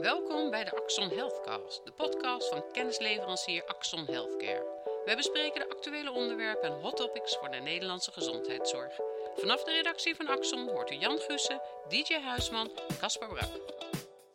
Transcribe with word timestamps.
Welkom 0.00 0.50
bij 0.50 0.64
de 0.64 0.76
Axon 0.76 1.08
Healthcast, 1.08 1.80
de 1.84 1.92
podcast 1.92 2.48
van 2.48 2.64
kennisleverancier 2.72 3.64
Axon 3.64 4.04
Healthcare. 4.04 4.66
Wij 5.04 5.16
bespreken 5.16 5.60
de 5.60 5.74
actuele 5.74 6.12
onderwerpen 6.12 6.68
en 6.68 6.80
hot 6.80 6.96
topics 6.96 7.36
voor 7.36 7.50
de 7.50 7.56
Nederlandse 7.56 8.12
gezondheidszorg. 8.12 8.92
Vanaf 9.36 9.64
de 9.64 9.72
redactie 9.72 10.14
van 10.14 10.26
Axon 10.26 10.68
hoort 10.68 10.90
u 10.90 10.94
Jan 10.94 11.18
Gussen, 11.18 11.60
DJ 11.88 12.14
Huisman 12.14 12.70
en 12.88 12.98
Caspar 12.98 13.28
Brak. 13.28 13.50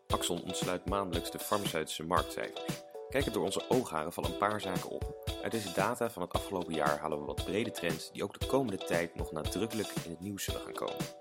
Axon 0.08 0.44
ontsluit 0.44 0.90
maandelijks 0.90 1.32
de 1.32 1.40
farmaceutische 1.40 2.04
marktcijfers. 2.04 2.84
Kijken 3.10 3.34
door 3.34 3.44
onze 3.44 3.70
oogharen 3.70 4.14
vallen 4.14 4.32
een 4.32 4.38
paar 4.38 4.62
zaken 4.62 4.90
op. 4.90 5.32
Uit 5.44 5.52
deze 5.52 5.74
data 5.74 6.10
van 6.10 6.22
het 6.22 6.34
afgelopen 6.34 6.74
jaar 6.74 7.00
halen 7.00 7.20
we 7.20 7.26
wat 7.26 7.46
brede 7.46 7.72
trends 7.72 8.12
die 8.12 8.24
ook 8.24 8.40
de 8.40 8.46
komende 8.46 8.78
tijd 8.78 9.16
nog 9.16 9.32
nadrukkelijk 9.32 9.90
in 10.04 10.12
het 10.12 10.20
nieuws 10.20 10.44
zullen 10.44 10.62
gaan 10.62 10.74
komen. 10.74 11.21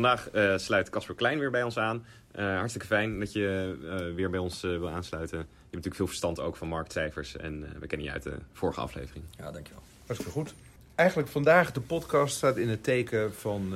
Vandaag 0.00 0.34
uh, 0.34 0.56
sluit 0.56 0.90
Casper 0.90 1.14
Klein 1.14 1.38
weer 1.38 1.50
bij 1.50 1.62
ons 1.62 1.78
aan. 1.78 2.04
Uh, 2.36 2.44
hartstikke 2.56 2.86
fijn 2.86 3.18
dat 3.18 3.32
je 3.32 3.78
uh, 3.82 4.14
weer 4.14 4.30
bij 4.30 4.40
ons 4.40 4.60
wil 4.60 4.88
aansluiten. 4.88 5.38
Je 5.38 5.44
hebt 5.44 5.70
natuurlijk 5.70 5.94
veel 5.94 6.06
verstand 6.06 6.40
ook 6.40 6.56
van 6.56 6.68
marktcijfers 6.68 7.36
en 7.36 7.66
we 7.80 7.86
kennen 7.86 8.06
je 8.06 8.12
uit 8.12 8.22
de 8.22 8.38
vorige 8.52 8.80
aflevering. 8.80 9.24
Ja, 9.38 9.50
dankjewel. 9.50 9.82
Hartstikke 10.06 10.32
goed. 10.32 10.54
Eigenlijk 10.94 11.28
vandaag 11.28 11.72
de 11.72 11.80
podcast 11.80 12.36
staat 12.36 12.56
in 12.56 12.68
het 12.68 12.84
teken 12.84 13.34
van 13.34 13.70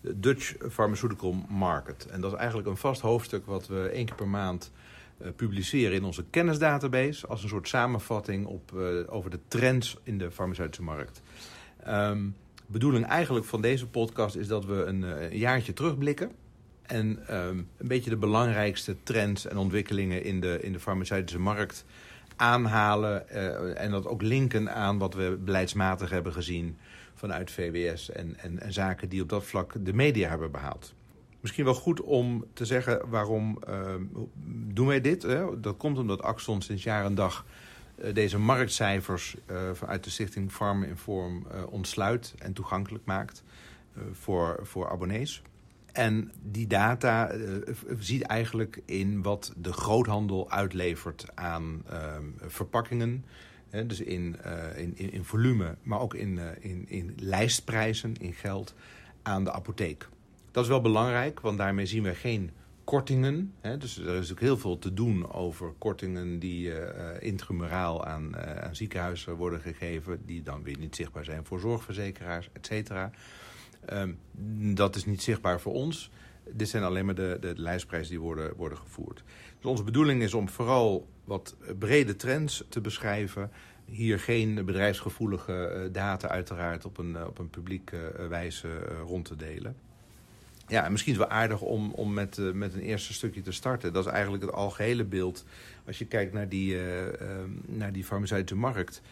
de 0.00 0.20
Dutch 0.20 0.56
Pharmaceutical 0.68 1.32
Market. 1.48 2.06
En 2.10 2.20
dat 2.20 2.32
is 2.32 2.38
eigenlijk 2.38 2.68
een 2.68 2.76
vast 2.76 3.00
hoofdstuk 3.00 3.46
wat 3.46 3.66
we 3.66 3.88
één 3.88 4.06
keer 4.06 4.16
per 4.16 4.28
maand 4.28 4.72
publiceren 5.36 5.96
in 5.96 6.04
onze 6.04 6.24
kennisdatabase. 6.30 7.26
Als 7.26 7.42
een 7.42 7.48
soort 7.48 7.68
samenvatting 7.68 8.46
op, 8.46 8.72
over 9.06 9.30
de 9.30 9.40
trends 9.48 9.96
in 10.02 10.18
de 10.18 10.30
farmaceutische 10.30 10.82
markt. 10.82 11.22
Um, 11.88 12.36
bedoeling 12.70 13.06
eigenlijk 13.06 13.46
van 13.46 13.60
deze 13.60 13.86
podcast 13.86 14.36
is 14.36 14.46
dat 14.46 14.64
we 14.64 14.84
een, 14.84 15.02
een 15.02 15.38
jaartje 15.38 15.72
terugblikken. 15.72 16.30
En 16.82 17.36
um, 17.36 17.68
een 17.76 17.88
beetje 17.88 18.10
de 18.10 18.16
belangrijkste 18.16 18.96
trends 19.02 19.46
en 19.46 19.56
ontwikkelingen 19.56 20.24
in 20.24 20.40
de, 20.40 20.58
in 20.62 20.72
de 20.72 20.80
farmaceutische 20.80 21.40
markt 21.40 21.84
aanhalen. 22.36 23.24
Uh, 23.32 23.80
en 23.80 23.90
dat 23.90 24.06
ook 24.06 24.22
linken 24.22 24.74
aan 24.74 24.98
wat 24.98 25.14
we 25.14 25.38
beleidsmatig 25.44 26.10
hebben 26.10 26.32
gezien 26.32 26.78
vanuit 27.14 27.50
VWS. 27.50 28.10
En, 28.10 28.36
en, 28.38 28.60
en, 28.60 28.72
zaken 28.72 29.08
die 29.08 29.22
op 29.22 29.28
dat 29.28 29.44
vlak 29.44 29.74
de 29.84 29.92
media 29.92 30.28
hebben 30.28 30.50
behaald. 30.50 30.94
Misschien 31.40 31.64
wel 31.64 31.74
goed 31.74 32.00
om 32.00 32.44
te 32.52 32.64
zeggen 32.64 33.08
waarom 33.08 33.58
uh, 33.68 33.94
doen 34.46 34.86
wij 34.86 35.00
dit. 35.00 35.22
Hè? 35.22 35.60
Dat 35.60 35.76
komt 35.76 35.98
omdat 35.98 36.22
Axon 36.22 36.62
sinds 36.62 36.82
jaar 36.82 37.04
en 37.04 37.14
dag 37.14 37.44
deze 38.12 38.38
marktcijfers 38.38 39.36
vanuit 39.72 40.04
de 40.04 40.10
stichting 40.10 40.52
Farm 40.52 40.82
Inform 40.82 41.46
uh, 41.46 41.72
ontsluit 41.72 42.34
en 42.38 42.52
toegankelijk 42.52 43.04
maakt 43.04 43.42
voor, 44.12 44.58
voor 44.62 44.90
abonnees. 44.90 45.42
En 45.92 46.32
die 46.42 46.66
data 46.66 47.32
ziet 47.98 48.22
eigenlijk 48.22 48.82
in 48.84 49.22
wat 49.22 49.52
de 49.56 49.72
groothandel 49.72 50.50
uitlevert 50.50 51.26
aan 51.34 51.82
verpakkingen. 52.46 53.24
Dus 53.70 54.00
in, 54.00 54.36
in, 54.76 55.12
in 55.12 55.24
volume, 55.24 55.76
maar 55.82 56.00
ook 56.00 56.14
in, 56.14 56.40
in, 56.60 56.84
in 56.88 57.14
lijstprijzen, 57.18 58.14
in 58.20 58.32
geld, 58.32 58.74
aan 59.22 59.44
de 59.44 59.52
apotheek. 59.52 60.08
Dat 60.50 60.62
is 60.62 60.70
wel 60.70 60.80
belangrijk, 60.80 61.40
want 61.40 61.58
daarmee 61.58 61.86
zien 61.86 62.02
we 62.02 62.14
geen 62.14 62.50
kortingen. 62.90 63.52
Hè, 63.60 63.76
dus 63.76 63.98
er 63.98 64.14
is 64.14 64.30
ook 64.30 64.40
heel 64.40 64.58
veel 64.58 64.78
te 64.78 64.94
doen 64.94 65.32
over 65.32 65.72
kortingen 65.78 66.38
die 66.38 66.68
uh, 66.68 66.76
intramuraal 67.18 68.04
aan, 68.04 68.32
uh, 68.34 68.56
aan 68.56 68.76
ziekenhuizen 68.76 69.34
worden 69.34 69.60
gegeven. 69.60 70.22
Die 70.26 70.42
dan 70.42 70.62
weer 70.62 70.78
niet 70.78 70.96
zichtbaar 70.96 71.24
zijn 71.24 71.44
voor 71.44 71.60
zorgverzekeraars, 71.60 72.48
et 72.52 72.66
cetera. 72.66 73.10
Um, 73.92 74.18
dat 74.74 74.96
is 74.96 75.04
niet 75.04 75.22
zichtbaar 75.22 75.60
voor 75.60 75.72
ons. 75.72 76.10
Dit 76.52 76.68
zijn 76.68 76.82
alleen 76.82 77.04
maar 77.04 77.14
de, 77.14 77.36
de 77.40 77.52
lijstprijzen 77.56 78.10
die 78.10 78.20
worden, 78.20 78.56
worden 78.56 78.78
gevoerd. 78.78 79.22
Dus 79.56 79.64
onze 79.64 79.84
bedoeling 79.84 80.22
is 80.22 80.34
om 80.34 80.48
vooral 80.48 81.08
wat 81.24 81.56
brede 81.78 82.16
trends 82.16 82.64
te 82.68 82.80
beschrijven. 82.80 83.50
Hier 83.84 84.18
geen 84.18 84.64
bedrijfsgevoelige 84.64 85.88
data 85.92 86.28
uiteraard 86.28 86.84
op 86.84 86.98
een, 86.98 87.26
op 87.26 87.38
een 87.38 87.50
publieke 87.50 88.26
wijze 88.28 88.78
rond 89.06 89.24
te 89.24 89.36
delen. 89.36 89.76
Ja, 90.70 90.84
en 90.84 90.90
misschien 90.90 91.12
is 91.12 91.18
het 91.18 91.28
wel 91.28 91.38
aardig 91.38 91.60
om, 91.60 91.92
om 91.92 92.12
met, 92.12 92.38
uh, 92.38 92.52
met 92.52 92.74
een 92.74 92.80
eerste 92.80 93.12
stukje 93.12 93.40
te 93.40 93.52
starten. 93.52 93.92
Dat 93.92 94.06
is 94.06 94.12
eigenlijk 94.12 94.42
het 94.42 94.52
algehele 94.52 95.04
beeld. 95.04 95.44
Als 95.86 95.98
je 95.98 96.06
kijkt 96.06 96.32
naar 96.32 96.48
die, 96.48 96.74
uh, 96.74 97.04
uh, 97.06 97.12
naar 97.66 97.92
die 97.92 98.04
farmaceutische 98.04 98.56
markt. 98.56 99.02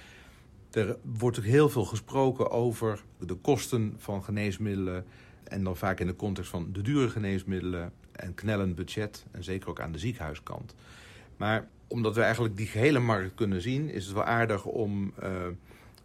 Er 0.71 0.97
wordt 1.03 1.39
ook 1.39 1.45
heel 1.45 1.69
veel 1.69 1.85
gesproken 1.85 2.51
over 2.51 3.03
de 3.19 3.35
kosten 3.35 3.95
van 3.97 4.25
geneesmiddelen. 4.25 5.05
En 5.45 5.65
dan 5.65 5.77
vaak 5.77 6.01
in 6.01 6.07
de 6.07 6.17
context 6.17 6.51
van 6.51 6.69
de 6.73 6.83
dure 6.83 7.09
geneesmiddelen. 7.09 7.93
En 8.13 8.35
knellend 8.35 8.75
budget. 8.75 9.25
En 9.31 9.45
zeker 9.45 9.69
ook 9.69 9.81
aan 9.81 9.93
de 9.93 9.99
ziekenhuiskant. 9.99 10.75
Maar 11.37 11.69
omdat 11.87 12.15
we 12.15 12.23
eigenlijk 12.23 12.57
die 12.57 12.67
gehele 12.67 12.99
markt 12.99 13.35
kunnen 13.35 13.63
zien... 13.63 13.91
is 13.91 14.05
het 14.05 14.15
wel 14.15 14.25
aardig 14.25 14.65
om 14.65 15.13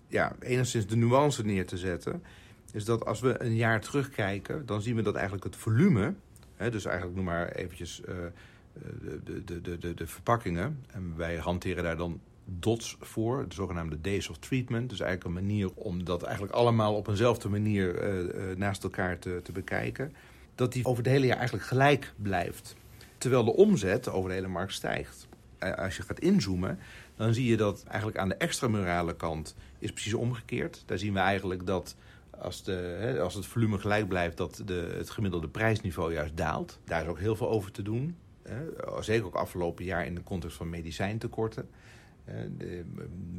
ja, 0.08 0.36
enigszins 0.40 0.88
de 0.88 0.96
nuance 0.96 1.46
neer 1.46 1.66
te 1.66 1.78
zetten 1.78 2.22
is 2.74 2.86
dat 2.86 3.06
als 3.06 3.20
we 3.20 3.44
een 3.44 3.56
jaar 3.56 3.82
terugkijken, 3.82 4.66
dan 4.66 4.82
zien 4.82 4.96
we 4.96 5.02
dat 5.02 5.16
eigenlijk 5.16 5.44
het 5.44 5.56
volume, 5.56 6.14
hè, 6.56 6.72
dus 6.72 6.86
eigenlijk 6.86 7.16
noem 7.16 7.26
maar 7.26 7.52
eventjes 7.52 8.02
uh, 8.02 8.16
de, 9.24 9.44
de, 9.44 9.62
de, 9.62 9.78
de, 9.78 9.94
de 9.94 10.08
verpakkingen, 10.08 10.80
en 10.88 11.14
wij 11.18 11.38
hanteren 11.38 11.84
daar 11.84 11.98
dan 11.98 12.20
DOTS 12.46 12.98
voor, 13.00 13.48
de 13.48 13.56
zogenaamde 13.56 14.02
Days 14.02 14.30
of 14.30 14.38
Treatment. 14.38 14.90
Dus 14.90 15.00
eigenlijk 15.00 15.38
een 15.38 15.46
manier 15.46 15.74
om 15.74 16.04
dat 16.04 16.24
eigenlijk 16.24 16.54
allemaal 16.54 16.96
op 16.96 17.08
eenzelfde 17.08 17.50
manier 17.50 18.04
uh, 18.04 18.50
uh, 18.50 18.58
naast 18.58 18.84
elkaar 18.84 19.20
te, 19.20 19.40
te 19.44 19.52
bekijken. 19.52 20.14
Dat 20.56 20.74
die 20.74 20.86
over 20.86 21.04
het 21.04 21.12
hele 21.12 21.26
jaar 21.26 21.38
eigenlijk 21.38 21.68
gelijk 21.68 22.14
blijft. 22.16 22.76
Terwijl 23.18 23.44
de 23.44 23.54
omzet 23.54 24.10
over 24.10 24.30
de 24.30 24.36
hele 24.36 24.48
markt 24.48 24.74
stijgt. 24.74 25.28
Als 25.60 25.98
je 25.98 26.04
gaat 26.04 26.20
inzoomen, 26.20 26.80
dan 27.16 27.34
zie 27.34 27.50
je 27.50 27.58
dat 27.58 27.84
eigenlijk 27.88 28.18
aan 28.18 28.30
de 28.30 28.36
extramurale 28.36 29.16
kant 29.16 29.56
is 29.80 29.92
precies 29.92 30.14
omgekeerd. 30.14 30.84
Daar 30.86 30.98
zien 30.98 31.14
we 31.14 31.20
eigenlijk 31.20 31.66
dat 31.66 31.96
als, 32.40 32.64
de, 32.64 32.72
hè, 32.72 33.22
als 33.22 33.34
het 33.34 33.46
volume 33.46 33.78
gelijk 33.78 34.08
blijft, 34.08 34.38
dat 34.38 34.62
de, 34.66 34.94
het 34.98 35.10
gemiddelde 35.10 35.48
prijsniveau 35.48 36.14
juist 36.14 36.38
daalt. 36.38 36.80
Daar 36.86 37.02
is 37.02 37.08
ook 37.08 37.20
heel 37.20 37.36
veel 37.36 37.50
over 37.50 37.72
te 37.72 37.82
doen. 37.82 38.16
Hè. 38.44 38.58
Zeker 39.00 39.26
ook 39.26 39.36
afgelopen 39.36 39.86
jaar 39.86 40.06
in 40.06 40.16
de 40.16 40.24
context 40.24 40.58
van 40.58 40.70
medicijntekorten. 40.70 41.70
De, 42.58 42.86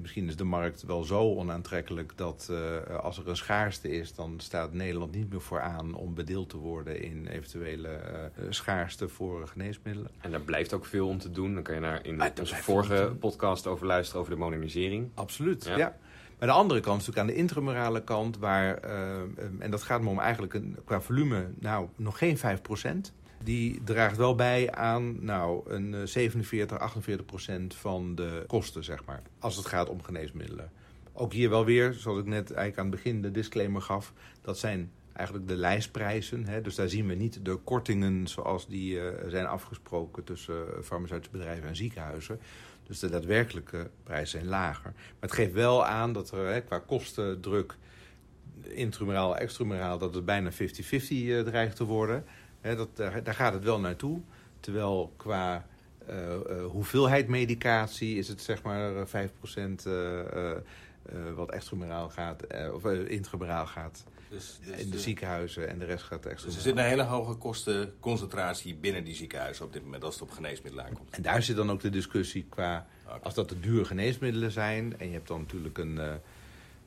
misschien 0.01 0.27
is 0.29 0.37
de 0.37 0.45
markt 0.45 0.83
wel 0.83 1.03
zo 1.03 1.35
onaantrekkelijk 1.35 2.13
dat 2.17 2.49
uh, 2.51 2.97
als 3.01 3.19
er 3.19 3.29
een 3.29 3.37
schaarste 3.37 3.91
is, 3.91 4.15
dan 4.15 4.35
staat 4.37 4.73
Nederland 4.73 5.15
niet 5.15 5.31
meer 5.31 5.41
voor 5.41 5.61
aan 5.61 5.95
om 5.95 6.15
bedeeld 6.15 6.49
te 6.49 6.57
worden 6.57 7.03
in 7.03 7.27
eventuele 7.27 7.89
uh, 8.39 8.47
schaarste 8.49 9.09
voor 9.09 9.49
geneesmiddelen. 9.49 10.11
En 10.21 10.31
daar 10.31 10.41
blijft 10.41 10.73
ook 10.73 10.85
veel 10.85 11.09
om 11.09 11.19
te 11.19 11.31
doen. 11.31 11.55
Dan 11.55 11.63
kan 11.63 11.75
je 11.75 11.81
naar 11.81 12.07
in 12.07 12.23
onze 12.41 12.55
vorige 12.55 13.17
podcast 13.21 13.67
over 13.67 13.87
luisteren 13.87 14.21
over 14.21 14.33
de 14.33 14.41
modernisering. 14.41 15.11
Absoluut, 15.15 15.65
ja. 15.65 15.77
ja. 15.77 15.97
Maar 16.45 16.53
de 16.53 16.59
andere 16.59 16.81
kant 16.81 17.01
is 17.01 17.07
natuurlijk 17.07 17.31
aan 17.31 17.37
de 17.37 17.43
intramurale 17.43 18.05
kant, 18.05 18.39
waar, 18.39 18.85
uh, 18.85 19.21
en 19.59 19.71
dat 19.71 19.83
gaat 19.83 20.03
me 20.03 20.09
om 20.09 20.19
eigenlijk 20.19 20.55
een, 20.55 20.77
qua 20.85 21.01
volume, 21.01 21.51
nou, 21.59 21.89
nog 21.97 22.19
geen 22.19 22.39
5%. 22.39 22.41
Die 23.45 23.81
draagt 23.85 24.17
wel 24.17 24.35
bij 24.35 24.73
aan 24.73 25.25
nou, 25.25 25.71
een 25.71 26.09
47, 26.09 26.79
48 26.79 27.27
procent 27.27 27.75
van 27.75 28.15
de 28.15 28.45
kosten, 28.47 28.85
zeg 28.85 29.05
maar. 29.05 29.23
Als 29.39 29.57
het 29.57 29.67
gaat 29.67 29.89
om 29.89 30.03
geneesmiddelen. 30.03 30.71
Ook 31.13 31.33
hier 31.33 31.51
wel 31.51 31.65
weer, 31.65 31.93
zoals 31.93 32.19
ik 32.19 32.27
net 32.27 32.53
eigenlijk 32.53 32.79
aan 32.79 32.87
het 32.87 32.95
begin 32.95 33.23
de 33.23 33.31
disclaimer 33.31 33.83
gaf. 33.83 34.13
Dat 34.41 34.59
zijn 34.59 34.91
eigenlijk 35.13 35.49
de 35.49 35.57
lijstprijzen. 35.57 36.47
Hè? 36.47 36.61
Dus 36.61 36.75
daar 36.75 36.89
zien 36.89 37.07
we 37.07 37.15
niet 37.15 37.45
de 37.45 37.57
kortingen 37.57 38.27
zoals 38.27 38.67
die 38.67 38.95
uh, 38.95 39.09
zijn 39.27 39.47
afgesproken 39.47 40.25
tussen 40.25 40.65
farmaceutische 40.83 41.37
bedrijven 41.37 41.69
en 41.69 41.77
ziekenhuizen. 41.77 42.41
Dus 42.87 42.99
de 42.99 43.09
daadwerkelijke 43.09 43.91
prijzen 44.03 44.39
zijn 44.39 44.51
lager. 44.51 44.93
Maar 44.95 45.15
het 45.21 45.33
geeft 45.33 45.53
wel 45.53 45.87
aan 45.87 46.13
dat 46.13 46.31
er 46.31 46.47
hè, 46.47 46.61
qua 46.61 46.79
kostendruk, 46.79 47.77
intramuraal, 48.63 49.37
extramuraal, 49.37 49.99
dat 49.99 50.15
het 50.15 50.25
bijna 50.25 50.53
50-50 50.53 50.55
uh, 50.57 51.41
dreigt 51.41 51.77
te 51.77 51.85
worden. 51.85 52.25
Hè, 52.61 52.77
dat, 52.77 52.97
daar, 52.97 53.35
gaat 53.35 53.53
het 53.53 53.65
wel 53.65 53.81
naartoe. 53.81 54.21
Terwijl 54.61 55.13
qua 55.17 55.67
uh, 56.09 56.17
uh, 56.17 56.65
hoeveelheid 56.65 57.29
medicatie 57.29 58.19
is 58.19 58.29
het 58.29 58.43
zeg 58.43 58.63
maar 58.63 59.07
5% 59.07 59.11
wat 61.35 61.51
extramuraal 61.51 62.09
gaat, 62.09 62.43
of 62.73 62.85
intramuraal 62.87 63.67
gaat. 63.67 64.05
Dus, 64.35 64.59
dus 64.63 64.79
in 64.79 64.85
de, 64.85 64.91
de 64.91 64.99
ziekenhuizen 64.99 65.69
en 65.69 65.79
de 65.79 65.85
rest 65.85 66.05
gaat 66.05 66.27
extra. 66.27 66.47
Dus 66.47 66.57
er 66.57 66.63
zit 66.63 66.77
een 66.77 66.85
hele 66.85 67.03
hoge 67.03 67.35
kostenconcentratie 67.35 68.75
binnen 68.75 69.05
die 69.05 69.15
ziekenhuizen 69.15 69.65
op 69.65 69.73
dit 69.73 69.83
moment 69.83 70.05
als 70.05 70.15
het 70.15 70.23
op 70.23 70.31
geneesmiddelen 70.31 70.87
aankomt. 70.87 71.11
En 71.11 71.23
daar 71.23 71.43
zit 71.43 71.57
dan 71.57 71.71
ook 71.71 71.81
de 71.81 71.91
discussie 71.91 72.47
qua, 72.49 72.87
okay. 73.05 73.19
als 73.23 73.35
dat 73.35 73.49
de 73.49 73.61
dure 73.61 73.85
geneesmiddelen 73.85 74.51
zijn 74.51 74.99
en 74.99 75.07
je 75.07 75.13
hebt 75.13 75.29
dan 75.29 75.41
natuurlijk 75.41 75.79
een, 75.79 75.95
uh, 75.95 76.13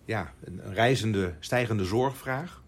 ja, 0.06 0.34
een, 0.44 0.68
een 0.68 0.74
reizende, 0.74 1.34
stijgende 1.40 1.86
zorgvraag. 1.86 2.64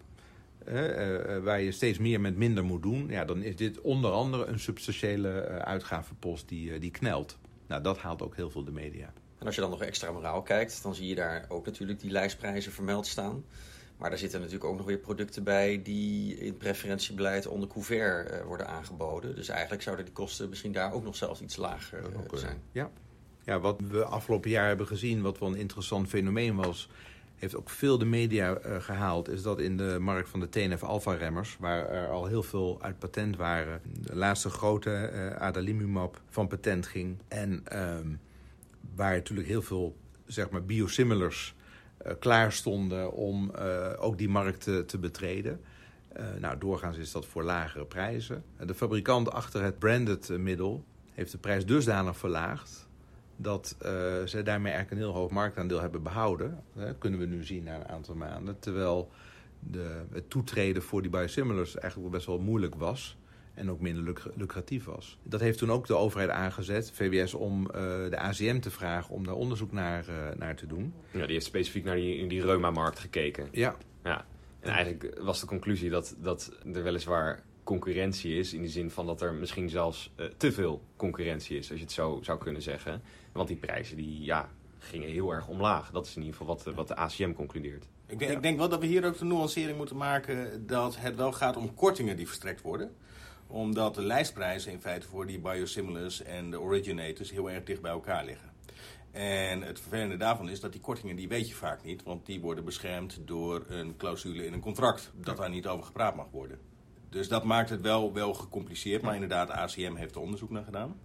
Uh, 0.68 0.74
uh, 0.74 1.42
waar 1.42 1.60
je 1.60 1.72
steeds 1.72 1.98
meer 1.98 2.20
met 2.20 2.36
minder 2.36 2.64
moet 2.64 2.82
doen, 2.82 3.08
ja, 3.08 3.24
dan 3.24 3.42
is 3.42 3.56
dit 3.56 3.80
onder 3.80 4.10
andere 4.10 4.44
een 4.44 4.58
substantiële 4.58 5.30
uitgavenpost 5.64 6.48
die, 6.48 6.78
die 6.78 6.90
knelt. 6.90 7.38
Nou, 7.66 7.82
dat 7.82 7.98
haalt 7.98 8.22
ook 8.22 8.36
heel 8.36 8.50
veel 8.50 8.64
de 8.64 8.72
media. 8.72 9.12
En 9.38 9.46
als 9.46 9.54
je 9.54 9.60
dan 9.60 9.70
nog 9.70 9.82
extra 9.82 10.12
moraal 10.12 10.42
kijkt, 10.42 10.82
dan 10.82 10.94
zie 10.94 11.06
je 11.06 11.14
daar 11.14 11.44
ook 11.48 11.66
natuurlijk 11.66 12.00
die 12.00 12.10
lijstprijzen 12.10 12.72
vermeld 12.72 13.06
staan. 13.06 13.44
Maar 14.00 14.10
daar 14.10 14.18
zitten 14.18 14.40
natuurlijk 14.40 14.70
ook 14.70 14.76
nog 14.76 14.86
weer 14.86 14.98
producten 14.98 15.44
bij 15.44 15.82
die 15.82 16.36
in 16.38 16.56
preferentiebeleid 16.56 17.46
onder 17.46 17.68
couvert 17.68 18.30
eh, 18.30 18.42
worden 18.44 18.68
aangeboden. 18.68 19.34
Dus 19.34 19.48
eigenlijk 19.48 19.82
zouden 19.82 20.04
die 20.04 20.14
kosten 20.14 20.48
misschien 20.48 20.72
daar 20.72 20.92
ook 20.92 21.04
nog 21.04 21.16
zelfs 21.16 21.40
iets 21.40 21.56
lager 21.56 22.00
kunnen. 22.00 22.38
zijn. 22.38 22.62
Ja. 22.72 22.90
ja, 23.44 23.60
wat 23.60 23.80
we 23.88 24.04
afgelopen 24.04 24.50
jaar 24.50 24.66
hebben 24.66 24.86
gezien, 24.86 25.22
wat 25.22 25.38
wel 25.38 25.48
een 25.48 25.54
interessant 25.54 26.08
fenomeen 26.08 26.54
was, 26.56 26.88
heeft 27.36 27.56
ook 27.56 27.70
veel 27.70 27.98
de 27.98 28.04
media 28.04 28.54
eh, 28.54 28.80
gehaald, 28.80 29.28
is 29.28 29.42
dat 29.42 29.60
in 29.60 29.76
de 29.76 29.96
markt 30.00 30.28
van 30.28 30.40
de 30.40 30.48
TNF 30.48 30.82
alpha-remmers, 30.82 31.56
waar 31.58 31.88
er 31.88 32.08
al 32.08 32.26
heel 32.26 32.42
veel 32.42 32.78
uit 32.82 32.98
patent 32.98 33.36
waren, 33.36 33.80
de 34.00 34.16
laatste 34.16 34.50
grote 34.50 34.90
eh, 34.90 35.36
adalimumab 35.36 36.20
van 36.28 36.48
patent 36.48 36.86
ging 36.86 37.18
en 37.28 37.60
ehm, 37.64 38.08
waar 38.94 39.14
natuurlijk 39.14 39.48
heel 39.48 39.62
veel 39.62 39.96
zeg 40.26 40.50
maar, 40.50 40.64
biosimilars 40.64 41.54
klaar 42.18 42.52
stonden 42.52 43.12
om 43.12 43.54
eh, 43.54 43.92
ook 43.98 44.18
die 44.18 44.28
markt 44.28 44.62
te, 44.62 44.98
betreden. 45.00 45.60
Eh, 46.12 46.24
nou, 46.40 46.58
doorgaans 46.58 46.96
is 46.96 47.12
dat 47.12 47.26
voor 47.26 47.42
lagere 47.42 47.84
prijzen. 47.84 48.44
En 48.56 48.66
De 48.66 48.74
fabrikant 48.74 49.30
achter 49.30 49.62
het 49.62 49.78
branded 49.78 50.30
eh, 50.30 50.38
middel 50.38 50.84
heeft 51.12 51.32
de 51.32 51.38
prijs 51.38 51.66
dusdanig 51.66 52.16
verlaagd 52.16 52.88
dat 53.36 53.76
eh, 53.78 53.90
ze 54.24 54.42
daarmee 54.42 54.72
eigenlijk 54.72 54.90
een 54.90 55.08
heel 55.08 55.20
hoog 55.20 55.30
marktaandeel 55.30 55.80
hebben 55.80 56.02
behouden. 56.02 56.62
Dat 56.74 56.98
kunnen 56.98 57.20
we 57.20 57.26
nu 57.26 57.44
zien 57.44 57.62
na 57.62 57.74
een 57.74 57.88
aantal 57.88 58.14
maanden. 58.14 58.58
Terwijl 58.58 59.10
de, 59.58 60.02
het 60.12 60.30
toetreden 60.30 60.82
voor 60.82 61.02
die 61.02 61.10
biosimilars 61.10 61.76
eigenlijk 61.76 62.12
best 62.12 62.26
wel 62.26 62.38
moeilijk 62.38 62.74
was. 62.74 63.16
En 63.54 63.70
ook 63.70 63.80
minder 63.80 64.02
luc- 64.02 64.26
lucratief 64.36 64.84
was. 64.84 65.18
Dat 65.22 65.40
heeft 65.40 65.58
toen 65.58 65.70
ook 65.72 65.86
de 65.86 65.94
overheid 65.96 66.30
aangezet, 66.30 66.90
VWS, 66.94 67.34
om 67.34 67.66
eh, 67.70 67.72
de 68.10 68.18
ACM 68.18 68.58
te 68.60 68.70
vragen 68.70 69.14
om 69.14 69.24
daar 69.26 69.34
onderzoek 69.34 69.72
naar, 69.72 70.08
eh, 70.08 70.36
naar 70.36 70.54
te 70.56 70.66
doen. 70.66 70.94
Ja, 71.10 71.22
die 71.24 71.32
heeft 71.32 71.44
specifiek 71.46 71.84
naar 71.84 71.96
die, 71.96 72.26
die 72.28 72.42
reuma-markt 72.42 72.98
gekeken. 72.98 73.48
Ja, 73.52 73.76
Ja. 74.04 74.24
En 74.60 74.70
eigenlijk 74.70 75.18
was 75.20 75.40
de 75.40 75.46
conclusie 75.46 75.90
dat, 75.90 76.16
dat 76.18 76.52
er 76.74 76.82
weliswaar 76.82 77.42
concurrentie 77.64 78.38
is. 78.38 78.52
In 78.54 78.62
de 78.62 78.68
zin 78.68 78.90
van 78.90 79.06
dat 79.06 79.20
er 79.22 79.34
misschien 79.34 79.68
zelfs 79.68 80.12
eh, 80.16 80.26
te 80.36 80.52
veel 80.52 80.82
concurrentie 80.96 81.58
is, 81.58 81.68
als 81.70 81.78
je 81.78 81.84
het 81.84 81.94
zo 81.94 82.18
zou 82.22 82.38
kunnen 82.38 82.62
zeggen. 82.62 83.02
Want 83.32 83.48
die 83.48 83.56
prijzen 83.56 83.96
die, 83.96 84.22
ja, 84.24 84.48
gingen 84.78 85.08
heel 85.08 85.30
erg 85.32 85.48
omlaag. 85.48 85.90
Dat 85.90 86.06
is 86.06 86.16
in 86.16 86.22
ieder 86.22 86.36
geval 86.36 86.54
wat, 86.56 86.74
wat 86.74 86.88
de 86.88 86.96
ACM 86.96 87.32
concludeert. 87.32 87.88
Ik 88.06 88.18
denk, 88.18 88.30
ik 88.32 88.42
denk 88.42 88.58
wel 88.58 88.68
dat 88.68 88.80
we 88.80 88.86
hier 88.86 89.04
ook 89.06 89.18
de 89.18 89.24
nuancering 89.24 89.76
moeten 89.76 89.96
maken 89.96 90.66
dat 90.66 90.96
het 90.98 91.16
wel 91.16 91.32
gaat 91.32 91.56
om 91.56 91.74
kortingen 91.74 92.16
die 92.16 92.26
verstrekt 92.26 92.60
worden. 92.60 92.90
Omdat 93.50 93.94
de 93.94 94.02
lijstprijzen 94.02 94.72
in 94.72 94.80
feite 94.80 95.06
voor 95.06 95.26
die 95.26 95.38
biosimilars 95.38 96.22
en 96.22 96.50
de 96.50 96.60
originators 96.60 97.30
heel 97.30 97.50
erg 97.50 97.64
dicht 97.64 97.80
bij 97.80 97.90
elkaar 97.90 98.24
liggen. 98.24 98.48
En 99.10 99.62
het 99.62 99.80
vervelende 99.80 100.16
daarvan 100.16 100.48
is 100.48 100.60
dat 100.60 100.72
die 100.72 100.80
kortingen, 100.80 101.16
die 101.16 101.28
weet 101.28 101.48
je 101.48 101.54
vaak 101.54 101.84
niet. 101.84 102.02
Want 102.02 102.26
die 102.26 102.40
worden 102.40 102.64
beschermd 102.64 103.18
door 103.24 103.64
een 103.68 103.96
clausule 103.96 104.46
in 104.46 104.52
een 104.52 104.60
contract. 104.60 105.10
Dat 105.14 105.36
daar 105.36 105.50
niet 105.50 105.66
over 105.66 105.84
gepraat 105.84 106.16
mag 106.16 106.26
worden. 106.30 106.58
Dus 107.08 107.28
dat 107.28 107.44
maakt 107.44 107.70
het 107.70 107.80
wel, 107.80 108.12
wel 108.12 108.34
gecompliceerd. 108.34 109.02
Maar 109.02 109.14
inderdaad, 109.14 109.50
ACM 109.50 109.94
heeft 109.94 110.14
er 110.14 110.20
onderzoek 110.20 110.50
naar 110.50 110.64
gedaan. 110.64 110.96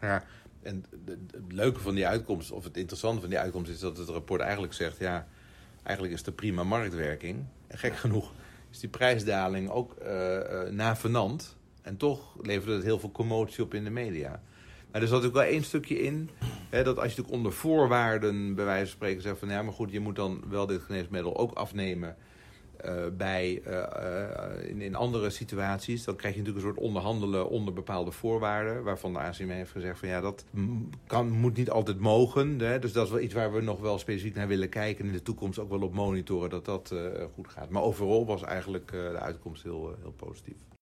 Ja, 0.00 0.24
en 0.62 0.84
de- 0.90 1.04
de- 1.04 1.36
het 1.36 1.52
leuke 1.52 1.80
van 1.80 1.94
die 1.94 2.06
uitkomst, 2.06 2.50
of 2.50 2.64
het 2.64 2.76
interessante 2.76 3.20
van 3.20 3.30
die 3.30 3.38
uitkomst, 3.38 3.70
is 3.70 3.78
dat 3.80 3.96
het 3.96 4.08
rapport 4.08 4.40
eigenlijk 4.40 4.72
zegt: 4.72 4.98
ja, 4.98 5.26
eigenlijk 5.82 6.16
is 6.16 6.26
er 6.26 6.32
prima 6.32 6.62
marktwerking. 6.64 7.44
En 7.66 7.78
gek 7.78 7.96
genoeg 7.96 8.32
is 8.70 8.78
die 8.80 8.88
prijsdaling 8.88 9.70
ook 9.70 9.94
eh 9.94 10.62
eh 10.62 10.72
navenant. 10.72 11.56
En 11.86 11.96
toch 11.96 12.36
leverde 12.42 12.74
het 12.74 12.84
heel 12.84 12.98
veel 12.98 13.12
commotie 13.12 13.64
op 13.64 13.74
in 13.74 13.84
de 13.84 13.90
media. 13.90 14.42
Maar 14.90 15.02
er 15.02 15.08
zat 15.08 15.24
ook 15.24 15.32
wel 15.32 15.42
één 15.42 15.64
stukje 15.64 15.98
in, 15.98 16.30
hè, 16.70 16.82
dat 16.82 16.96
als 16.96 17.04
je 17.04 17.08
natuurlijk 17.08 17.36
onder 17.36 17.52
voorwaarden, 17.52 18.54
bij 18.54 18.64
wijze 18.64 18.84
van 18.84 18.94
spreken, 18.94 19.22
zegt 19.22 19.38
van 19.38 19.48
ja, 19.48 19.62
maar 19.62 19.72
goed, 19.72 19.92
je 19.92 20.00
moet 20.00 20.16
dan 20.16 20.44
wel 20.48 20.66
dit 20.66 20.82
geneesmiddel 20.82 21.36
ook 21.36 21.52
afnemen. 21.52 22.16
eh, 22.76 23.06
bij, 23.16 23.62
eh, 23.64 23.82
eh, 23.82 24.68
in, 24.68 24.80
in 24.80 24.94
andere 24.94 25.30
situaties, 25.30 26.04
dan 26.04 26.16
krijg 26.16 26.34
je 26.34 26.40
natuurlijk 26.40 26.66
een 26.66 26.72
soort 26.72 26.86
onderhandelen 26.86 27.48
onder 27.48 27.74
bepaalde 27.74 28.10
voorwaarden. 28.10 28.82
Waarvan 28.82 29.12
de 29.12 29.18
ACM 29.18 29.48
heeft 29.48 29.70
gezegd 29.70 29.98
van 29.98 30.08
ja, 30.08 30.20
dat 30.20 30.44
kan, 31.06 31.30
moet 31.30 31.56
niet 31.56 31.70
altijd 31.70 31.98
mogen. 31.98 32.58
Hè? 32.58 32.78
Dus 32.78 32.92
dat 32.92 33.04
is 33.04 33.12
wel 33.12 33.20
iets 33.20 33.34
waar 33.34 33.52
we 33.52 33.60
nog 33.60 33.80
wel 33.80 33.98
specifiek 33.98 34.34
naar 34.34 34.48
willen 34.48 34.68
kijken. 34.68 35.04
En 35.04 35.10
in 35.10 35.16
de 35.16 35.22
toekomst 35.22 35.58
ook 35.58 35.70
wel 35.70 35.82
op 35.82 35.94
monitoren 35.94 36.50
dat 36.50 36.64
dat 36.64 36.94
goed 37.34 37.48
gaat. 37.48 37.70
Maar 37.70 37.82
overal 37.82 38.26
was 38.26 38.42
eigenlijk 38.42 38.90
de 38.90 39.18
uitkomst 39.20 39.62
heel, 39.62 39.94
heel 40.02 40.14
positief. 40.16 40.75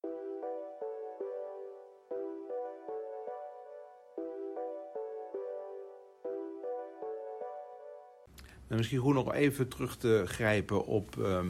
En 8.74 8.80
misschien 8.80 9.00
goed 9.00 9.14
nog 9.14 9.34
even 9.34 9.68
terug 9.68 9.96
te 9.96 10.22
grijpen 10.26 10.86
op 10.86 11.22
ehm, 11.22 11.46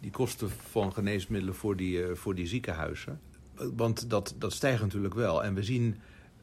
die 0.00 0.10
kosten 0.10 0.50
van 0.50 0.92
geneesmiddelen 0.92 1.54
voor 1.54 1.76
die, 1.76 2.02
eh, 2.02 2.14
voor 2.14 2.34
die 2.34 2.46
ziekenhuizen. 2.46 3.20
Want 3.74 4.10
dat, 4.10 4.34
dat 4.38 4.52
stijgt 4.52 4.82
natuurlijk 4.82 5.14
wel. 5.14 5.44
En 5.44 5.54
we 5.54 5.62
zien 5.62 5.96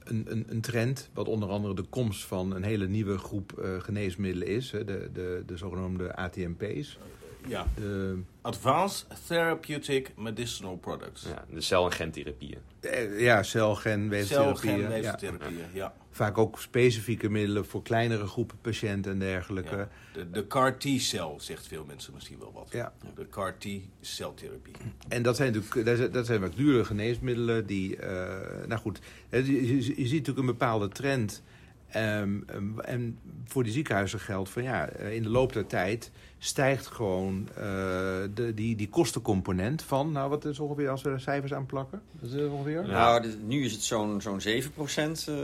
een, 0.04 0.26
een, 0.31 0.46
een 0.48 0.62
trend, 0.62 1.10
wat 1.14 1.28
onder 1.28 1.50
andere 1.50 1.74
de 1.74 1.86
komst 1.90 2.24
van 2.26 2.56
een 2.56 2.64
hele 2.64 2.88
nieuwe 2.88 3.18
groep 3.18 3.60
eh, 3.60 3.80
geneesmiddelen 3.80 4.48
is. 4.48 4.72
Hè, 4.72 4.84
de, 4.84 5.10
de, 5.14 5.44
de 5.46 5.58
zogenaamde 5.58 6.16
ATMP's. 6.16 6.98
Ja. 7.47 7.65
De, 7.75 8.18
Advanced 8.41 9.06
Therapeutic 9.27 10.12
Medicinal 10.18 10.77
Products. 10.77 11.24
Ja, 11.24 11.45
de 11.53 11.62
cel- 11.62 11.86
en 11.86 11.91
gentherapieën. 11.91 12.57
eh, 12.80 13.19
ja, 13.21 13.44
celgen, 13.44 14.09
weefseltherapieën. 14.09 14.74
Ja. 14.80 14.88
Celgenweefseltherapieën, 14.88 15.65
ja. 15.74 15.94
Vaak 16.12 16.38
ook 16.38 16.59
specifieke 16.59 17.30
middelen 17.30 17.65
voor 17.65 17.81
kleinere 17.83 18.27
groepen 18.27 18.57
patiënten 18.62 19.12
en 19.12 19.19
dergelijke. 19.19 19.75
Ja. 19.75 19.89
De, 20.13 20.30
de 20.31 20.47
CAR-T-cel 20.47 21.38
zegt 21.41 21.68
veel 21.68 21.86
mensen 21.88 22.13
misschien 22.13 22.39
wel 22.39 22.51
wat. 22.53 22.68
Ja. 22.71 22.94
De 23.15 23.27
CAR-T-celtherapie. 23.30 24.74
En 25.07 25.21
dat 25.24 25.36
zijn 25.36 25.53
natuurlijk 25.53 26.13
dat 26.13 26.25
zijn, 26.25 26.39
wat 26.41 26.56
dure 26.56 26.86
geneesmiddelen 26.86 27.65
die, 27.65 27.97
eh, 27.97 28.68
nou 28.68 28.81
goed, 28.81 29.00
hè, 29.30 29.38
je, 29.38 29.68
je, 29.68 29.75
je 29.75 30.07
ziet 30.07 30.12
natuurlijk 30.12 30.38
een 30.39 30.45
bepaalde 30.45 30.88
trend. 30.88 31.44
Ehm, 31.89 32.39
ehm, 32.47 32.80
en 32.80 33.19
voor 33.45 33.63
die 33.63 33.71
ziekenhuizen 33.74 34.19
geldt 34.19 34.50
van 34.50 34.63
ja, 34.63 34.88
eh, 34.89 35.15
in 35.15 35.24
de 35.24 35.30
loop 35.30 35.53
der 35.53 35.65
tijd 35.68 36.12
stijgt 36.38 36.88
gewoon 36.88 37.50
eh, 37.50 37.63
de, 38.33 38.51
die, 38.56 38.75
die 38.75 38.89
kostencomponent 38.89 39.81
van, 39.81 40.12
nou 40.12 40.30
wat 40.30 40.45
is 40.45 40.59
ongeveer 40.59 40.89
als 40.89 41.01
we 41.01 41.09
er 41.09 41.21
cijfers 41.21 41.53
aan 41.53 41.65
plakken? 41.65 42.01
Is 42.21 42.33
ongeveer? 42.36 42.88
Nou, 42.88 43.21
dit- 43.21 43.44
nu 43.47 43.63
is 43.65 43.71
het 43.71 43.81
zo'n 43.83 44.21
zo'n 44.21 44.39
7% 44.41 45.27
eh, 45.27 45.36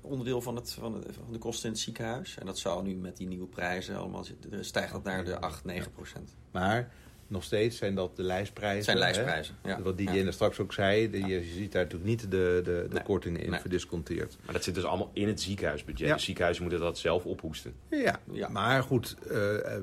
onderdeel 0.00 0.40
van, 0.40 0.56
het, 0.56 0.72
van, 0.80 0.92
de, 0.92 1.12
van 1.12 1.32
de 1.32 1.38
kosten 1.38 1.64
in 1.66 1.72
het 1.74 1.80
ziekenhuis. 1.82 2.38
En 2.38 2.46
dat 2.46 2.58
zou 2.58 2.82
nu 2.84 2.94
met 2.94 3.16
die 3.16 3.26
nieuwe 3.28 3.46
prijzen 3.46 3.96
allemaal 3.96 4.24
zitten- 4.24 4.64
stijgt 4.64 4.92
dat 4.92 5.04
naar 5.04 5.24
de 5.24 5.40
8, 5.40 5.64
9%. 5.64 6.34
Maar 6.50 6.92
nog 7.26 7.44
steeds 7.44 7.76
zijn 7.76 7.94
dat 7.94 8.16
de 8.16 8.22
lijstprijzen. 8.22 8.76
Het 8.76 8.84
zijn 8.84 8.96
hè? 8.96 9.02
lijstprijzen. 9.02 9.54
Ja. 9.64 9.82
Wat 9.82 9.96
die 9.96 10.12
Ja. 10.12 10.30
Straks 10.30 10.58
ook 10.58 10.72
zei, 10.72 11.10
de- 11.10 11.20
je 11.20 11.42
ziet 11.42 11.72
daar 11.72 11.82
natuurlijk 11.82 12.10
niet 12.10 12.20
de, 12.20 12.26
de, 12.28 12.60
de 12.64 12.86
Nee. 12.92 13.02
kortingen 13.02 13.40
in 13.42 13.50
Nee. 13.50 13.60
verdisconteerd. 13.60 14.36
Maar 14.44 14.54
dat 14.54 14.64
zit 14.64 14.74
dus 14.74 14.84
allemaal 14.84 15.10
in 15.12 15.28
het 15.28 15.40
ziekenhuisbudget. 15.40 16.08
Ja. 16.08 16.14
De 16.14 16.20
ziekenhuizen 16.20 16.62
moeten 16.64 16.80
dat 16.82 16.98
zelf 16.98 17.24
ophoesten. 17.24 17.72
Ja, 17.90 18.20
Ja. 18.32 18.48
maar 18.48 18.82
goed, 18.82 19.16
eh, 19.30 19.76
eh, 19.76 19.82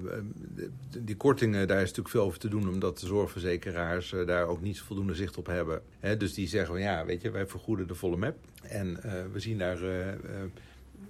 die 0.99 1.15
kortingen, 1.17 1.67
daar 1.67 1.77
is 1.77 1.81
natuurlijk 1.87 2.09
veel 2.09 2.23
over 2.23 2.39
te 2.39 2.47
doen... 2.47 2.69
omdat 2.69 2.99
de 2.99 3.05
zorgverzekeraars 3.05 4.13
eh, 4.13 4.25
daar 4.27 4.45
ook 4.47 4.61
niet 4.61 4.79
voldoende 4.81 5.15
zicht 5.15 5.37
op 5.37 5.45
hebben. 5.45 5.81
Hè, 5.99 6.17
dus 6.17 6.33
die 6.33 6.47
zeggen 6.47 6.71
van 6.73 6.81
ja, 6.81 7.05
weet 7.05 7.21
je, 7.21 7.31
wij 7.31 7.47
vergoeden 7.47 7.87
de 7.87 7.95
volle 7.95 8.17
map. 8.17 8.35
En 8.61 9.03
eh, 9.03 9.11
we 9.31 9.39
zien 9.39 9.57
daar 9.57 9.77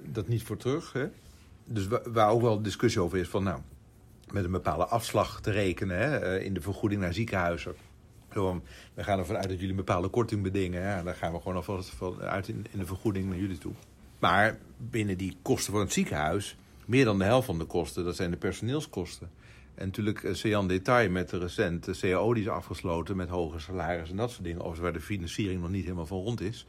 dat 0.04 0.28
niet 0.28 0.44
voor 0.44 0.58
terug. 0.58 0.94
Hè. 0.94 1.06
Dus 1.66 1.88
wa- 1.88 2.02
waar 2.06 2.30
ook 2.30 2.42
wel 2.42 2.62
discussie 2.62 3.02
over 3.02 3.18
is 3.18 3.28
van 3.28 3.44
nou, 3.44 3.60
met 4.34 4.44
een 4.44 4.52
bepaalde 4.52 4.86
afslag 4.86 5.42
te 5.42 5.52
rekenen... 5.52 5.98
Hè, 5.98 6.18
eh, 6.18 6.46
in 6.46 6.54
de 6.54 6.62
vergoeding 6.62 7.02
naar 7.02 7.14
ziekenhuizen. 7.14 7.76
Gewoon, 8.30 8.64
we 8.94 9.04
gaan 9.04 9.20
ervan 9.20 9.36
uit 9.36 9.44
dat 9.48 9.54
jullie 9.54 9.70
een 9.70 9.76
bepaalde 9.76 10.08
korting 10.08 10.44
bedingen. 10.44 10.82
Ja, 10.82 11.04
dan 11.04 11.16
gaan 11.16 11.32
we 11.34 11.38
gewoon 11.38 11.56
alvast 11.56 11.94
uit 12.20 12.48
in, 12.48 12.66
in 12.72 12.80
de 12.80 12.86
vergoeding 12.86 13.30
naar 13.30 13.40
jullie 13.40 13.58
toe. 13.58 13.74
Maar 14.20 14.58
binnen 14.78 15.18
die 15.18 15.38
kosten 15.42 15.72
van 15.72 15.82
het 15.82 15.94
ziekenhuis, 15.94 16.58
meer 16.86 17.06
dan 17.06 17.18
de 17.18 17.24
helft 17.24 17.46
van 17.46 17.60
de 17.60 17.66
kosten, 17.66 18.04
dat 18.04 18.16
zijn 18.16 18.32
de 18.32 18.38
personeelskosten. 18.38 19.30
En 19.76 19.86
natuurlijk, 19.86 20.24
eh, 20.24 20.34
Sean 20.34 20.68
Detail 20.68 21.10
met 21.10 21.30
de 21.30 21.38
recente 21.38 21.92
CAO 22.00 22.34
die 22.34 22.44
is 22.44 22.50
afgesloten 22.50 23.16
met 23.16 23.30
hoge 23.30 23.60
salarissen 23.60 24.10
en 24.10 24.18
dat 24.18 24.32
soort 24.32 24.44
dingen, 24.44 24.60
overigens 24.60 24.84
waar 24.90 25.00
de 25.00 25.06
financiering 25.06 25.62
nog 25.62 25.70
niet 25.70 25.84
helemaal 25.84 26.06
van 26.06 26.18
rond 26.22 26.42
is. 26.42 26.66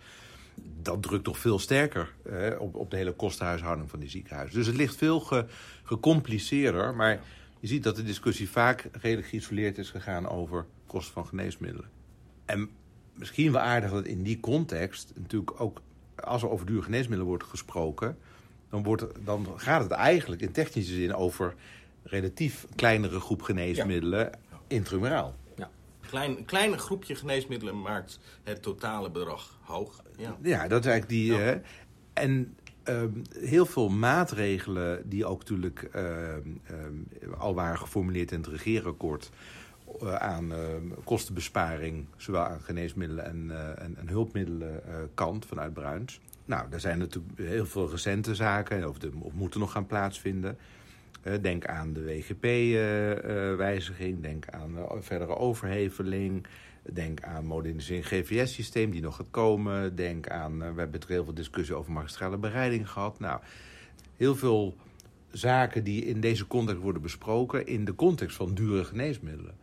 Dat 0.83 1.03
drukt 1.03 1.25
toch 1.25 1.39
veel 1.39 1.59
sterker 1.59 2.13
eh, 2.25 2.61
op, 2.61 2.75
op 2.75 2.91
de 2.91 2.97
hele 2.97 3.13
kostenhuishouding 3.13 3.91
van 3.91 4.01
die 4.01 4.11
ziekenhuizen. 4.11 4.59
Dus 4.59 4.67
het 4.67 4.77
ligt 4.77 4.97
veel 4.97 5.21
ge- 5.21 5.47
gecompliceerder, 5.83 6.95
maar 6.95 7.21
je 7.63 7.69
ziet 7.69 7.83
dat 7.83 7.97
de 7.97 8.03
discussie 8.03 8.51
vaak 8.51 8.89
redelijk 8.93 9.29
geïsoleerd 9.29 9.79
is 9.79 9.91
gegaan 9.91 10.29
over 10.29 10.67
kosten 10.87 11.13
van 11.13 11.27
geneesmiddelen. 11.27 11.91
En 12.45 12.71
misschien 13.15 13.53
wel 13.53 13.61
aardig 13.61 13.91
dat 13.91 14.07
in 14.07 14.23
die 14.23 14.41
context 14.41 15.13
natuurlijk 15.17 15.61
ook 15.61 15.83
als 16.15 16.43
er 16.43 16.51
over 16.51 16.67
duur 16.67 16.83
geneesmiddelen 16.83 17.27
wordt 17.27 17.45
gesproken, 17.45 18.19
dan, 18.71 18.83
wordt, 18.83 19.05
dan 19.25 19.47
gaat 19.57 19.83
het 19.83 19.91
eigenlijk 19.91 20.43
in 20.43 20.53
technische 20.53 20.95
zin 20.95 21.15
over 21.15 21.55
relatief 22.03 22.67
kleinere 22.75 23.21
groep 23.21 23.43
geneesmiddelen 23.43 24.31
intramuraal. 24.67 25.35
Klein, 26.01 26.37
een 26.37 26.45
klein 26.45 26.79
groepje 26.79 27.15
geneesmiddelen 27.15 27.81
maakt 27.81 28.19
het 28.43 28.63
totale 28.63 29.11
bedrag 29.11 29.59
hoog. 29.63 30.03
Ja. 30.17 30.37
Ja, 30.43 30.69
dat 30.69 30.85
is 30.85 30.91
eigenlijk 30.91 31.09
die. 31.09 31.33
Ja. 31.33 31.39
eh, 31.39 31.59
en 32.13 32.57
ehm, 32.83 33.11
heel 33.39 33.67
veel 33.67 33.89
maatregelen 33.89 35.09
die 35.09 35.27
ook 35.27 35.39
natuurlijk 35.39 35.89
ehm, 35.93 36.41
ehm, 36.67 37.35
al 37.39 37.55
waren 37.55 37.79
geformuleerd 37.79 38.33
in 38.33 38.41
het 38.41 38.49
regeerakkoord 38.49 39.31
eh, 40.01 40.15
aan 40.15 40.53
kostenbesparing, 41.05 42.07
zowel 42.17 42.45
aan 42.45 42.61
geneesmiddelen 42.61 43.25
en, 43.25 43.51
eh, 43.51 43.85
en, 43.85 43.97
en 43.97 44.09
hulpmiddelen 44.09 44.87
eh, 44.87 44.95
kant 45.15 45.47
vanuit 45.47 45.73
Bruins. 45.73 46.21
Nou, 46.45 46.71
daar 46.71 46.81
zijn 46.81 46.99
natuurlijk 46.99 47.39
heel 47.39 47.67
veel 47.67 47.91
recente 47.91 48.35
zaken, 48.35 48.89
of, 48.89 48.99
de, 48.99 49.11
of 49.19 49.33
moeten 49.33 49.61
nog 49.61 49.73
gaan 49.73 49.87
plaatsvinden. 49.87 50.57
Denk 51.41 51.67
aan 51.67 51.93
de 51.93 52.05
WGP-wijziging, 52.05 54.23
denk 54.23 54.45
aan 54.51 54.77
verdere 55.01 55.37
overheveling, 55.37 56.47
denk 56.83 57.23
aan 57.23 57.45
modernisering 57.45 58.07
GVS-systeem 58.07 58.91
die 58.91 59.01
nog 59.01 59.17
gaat 59.17 59.31
komen, 59.31 59.97
denk 59.97 60.29
aan, 60.29 60.53
eh, 60.53 60.59
we 60.59 60.81
hebben 60.81 61.01
het 61.01 61.09
heel 61.09 61.25
veel 61.25 61.35
discussie 61.35 61.75
over 61.75 61.93
magistrale 61.93 62.37
bereiding 62.37 62.91
gehad. 62.91 63.19
Nou, 63.19 63.41
heel 64.17 64.37
veel 64.37 64.77
zaken 65.31 65.85
die 65.85 66.05
in 66.05 66.21
deze 66.21 66.47
context 66.47 66.83
worden 66.83 67.03
besproken 67.03 67.67
in 67.67 67.85
de 67.85 67.95
context 67.95 68.37
van 68.37 68.55
dure 68.55 68.85
geneesmiddelen. 68.85 69.55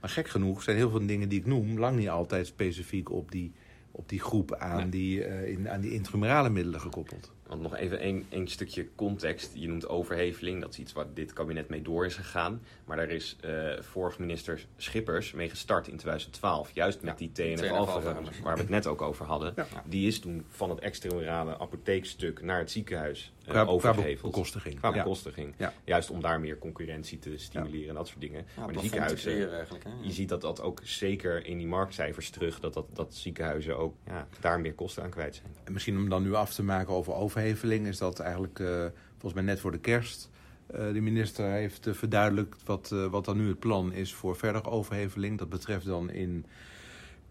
Maar 0.00 0.10
gek 0.10 0.28
genoeg 0.28 0.62
zijn 0.62 0.76
heel 0.76 0.90
veel 0.90 1.06
dingen 1.06 1.28
die 1.28 1.38
ik 1.38 1.46
noem 1.46 1.78
lang 1.78 1.96
niet 1.96 2.08
altijd 2.08 2.46
specifiek 2.46 3.10
op 3.10 3.30
die, 3.30 3.52
op 3.90 4.08
die 4.08 4.20
groep 4.20 4.54
aan, 4.54 4.90
die, 4.90 5.24
eh, 5.24 5.52
in, 5.52 5.70
aan 5.70 5.80
die 5.80 5.92
intramerale 5.92 6.50
middelen 6.50 6.80
gekoppeld. 6.80 7.32
Want 7.52 7.64
nog 7.64 7.76
even 7.76 7.98
één 7.98 8.26
één 8.28 8.48
stukje 8.48 8.86
context. 8.94 9.50
Je 9.54 9.68
noemt 9.68 9.88
overheveling, 9.88 10.60
dat 10.60 10.72
is 10.72 10.78
iets 10.78 10.92
waar 10.92 11.06
dit 11.14 11.32
kabinet 11.32 11.68
mee 11.68 11.82
door 11.82 12.06
is 12.06 12.14
gegaan. 12.14 12.62
Maar 12.84 12.96
daar 12.96 13.10
is 13.10 13.36
eh 13.40 13.70
vorig 13.80 14.18
minister 14.18 14.66
Schippers 14.76 15.32
mee 15.32 15.48
gestart 15.48 15.88
in 15.88 15.96
2012. 15.96 16.70
Juist 16.74 17.02
met 17.02 17.20
Ja, 17.20 17.26
die 17.26 17.32
TNF 17.32 17.60
TNF 17.60 17.70
Alpha, 17.70 17.92
Alpha. 17.92 18.12
waar 18.42 18.54
we 18.54 18.60
het 18.60 18.70
net 18.70 18.86
ook 18.86 19.02
over 19.02 19.26
hadden. 19.26 19.52
Ja. 19.56 19.66
Die 19.84 20.06
is 20.06 20.20
toen 20.20 20.44
van 20.48 20.70
het 20.70 20.78
extramurale 20.78 21.58
apotheekstuk 21.58 22.42
naar 22.42 22.58
het 22.58 22.70
ziekenhuis 22.70 23.32
uh, 23.46 23.76
Qua, 23.78 23.94
bekostiging. 24.22 24.78
Qua 24.78 24.88
Ja. 24.88 25.02
bekostiging. 25.02 25.54
Ja. 25.56 25.72
Juist 25.84 26.10
om 26.10 26.20
daar 26.20 26.40
meer 26.40 26.58
concurrentie 26.58 27.18
te 27.18 27.36
stimuleren 27.38 27.88
en 27.88 27.94
dat 27.94 28.08
soort 28.08 28.20
dingen. 28.20 28.44
Ja, 28.56 28.64
maar 28.64 28.72
de 28.72 28.80
ziekenhuizen, 28.80 29.18
creëren 29.32 29.54
eigenlijk. 29.54 29.84
Hè? 29.84 29.90
je 30.02 30.12
ziet 30.12 30.28
dat 30.28 30.40
dat 30.40 30.60
ook 30.62 30.80
zeker 30.82 31.46
in 31.46 31.58
die 31.58 31.66
marktcijfers 31.66 32.30
terug, 32.30 32.60
dat, 32.60 32.74
dat, 32.74 32.86
dat 32.92 33.14
ziekenhuizen 33.14 33.78
ook 33.78 33.94
ja, 34.06 34.26
daar 34.40 34.60
meer 34.60 34.74
kosten 34.74 35.02
aan 35.02 35.10
kwijt 35.10 35.34
zijn. 35.34 35.54
En 35.64 35.72
misschien 35.72 35.96
om 35.96 36.08
dan 36.08 36.22
nu 36.22 36.34
af 36.34 36.54
te 36.54 36.62
maken 36.62 36.94
over 36.94 37.12
overheveling, 37.14 37.86
is 37.86 37.98
dat 37.98 38.18
eigenlijk 38.20 38.58
eh, 38.60 38.84
volgens 39.12 39.34
mij 39.34 39.42
net 39.42 39.60
voor 39.60 39.72
de 39.72 39.78
kerst. 39.80 40.30
eh, 40.66 40.92
de 40.92 41.00
minister 41.00 41.50
heeft 41.50 41.86
eh, 41.86 41.94
verduidelijkt 41.94 42.62
wat, 42.64 42.90
eh, 42.92 43.06
wat 43.06 43.24
dan 43.24 43.36
nu 43.36 43.48
het 43.48 43.58
plan 43.58 43.92
is 43.92 44.14
voor 44.14 44.36
verder 44.36 44.66
overheveling. 44.70 45.38
Dat 45.38 45.48
betreft 45.48 45.86
dan 45.86 46.10
in 46.10 46.46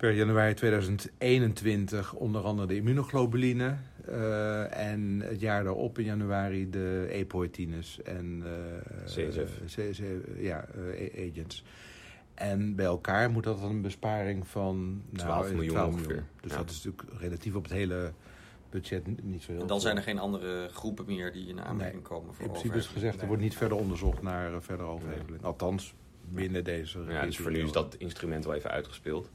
per 0.01 0.11
januari 0.13 0.53
2021 0.53 2.13
onder 2.13 2.41
andere 2.43 2.67
de 2.67 2.75
immunoglobuline. 2.75 3.75
eh, 4.07 4.87
en 4.87 5.19
het 5.23 5.39
jaar 5.39 5.63
daarop 5.63 5.99
in 5.99 6.05
januari 6.05 6.69
de 6.69 7.07
epoetines 7.09 8.01
en 8.01 8.43
eh, 8.45 9.05
CSF. 9.05 9.77
eh, 9.77 9.89
C- 9.89 9.91
C- 9.97 10.39
ja, 10.39 10.65
eh, 10.95 11.29
agents. 11.29 11.63
En 12.33 12.75
bij 12.75 12.85
elkaar 12.85 13.29
moet 13.31 13.43
dat 13.43 13.59
dan 13.61 13.69
een 13.69 13.81
besparing 13.81 14.47
van 14.47 15.01
12 15.15 15.41
nou, 15.43 15.53
miljoen 15.53 15.73
12 15.73 15.93
ongeveer. 15.93 16.23
Dus 16.41 16.51
Ja. 16.51 16.57
dat 16.57 16.69
is 16.69 16.83
natuurlijk 16.83 17.19
relatief 17.21 17.55
op 17.55 17.63
het 17.63 17.71
hele 17.73 18.11
budget 18.69 19.23
niet 19.23 19.41
zo 19.41 19.51
heel 19.51 19.61
En 19.61 19.67
dan 19.67 19.79
veel. 19.79 19.79
zijn 19.79 19.97
er 19.97 20.03
geen 20.03 20.19
andere 20.19 20.67
groepen 20.69 21.05
meer 21.05 21.31
die 21.31 21.47
in 21.47 21.61
aanmerking 21.61 22.03
komen 22.03 22.33
voor 22.33 22.45
In 22.45 22.51
principe 22.51 22.77
is 22.77 22.87
gezegd, 22.87 23.21
er 23.21 23.27
wordt 23.27 23.41
niet 23.41 23.55
verder 23.57 23.77
onderzocht 23.77 24.21
naar 24.21 24.51
uh, 24.51 24.57
verdere 24.59 24.87
overheveling. 24.89 25.43
Althans, 25.43 25.93
binnen 26.29 26.63
deze 26.63 26.99
Ja, 27.07 27.25
dus 27.25 27.37
voor 27.37 27.51
nu 27.51 27.59
is 27.63 27.71
dat 27.71 27.95
instrument 27.97 28.45
wel 28.45 28.53
even 28.53 28.69
uitgespeeld. 28.71 29.29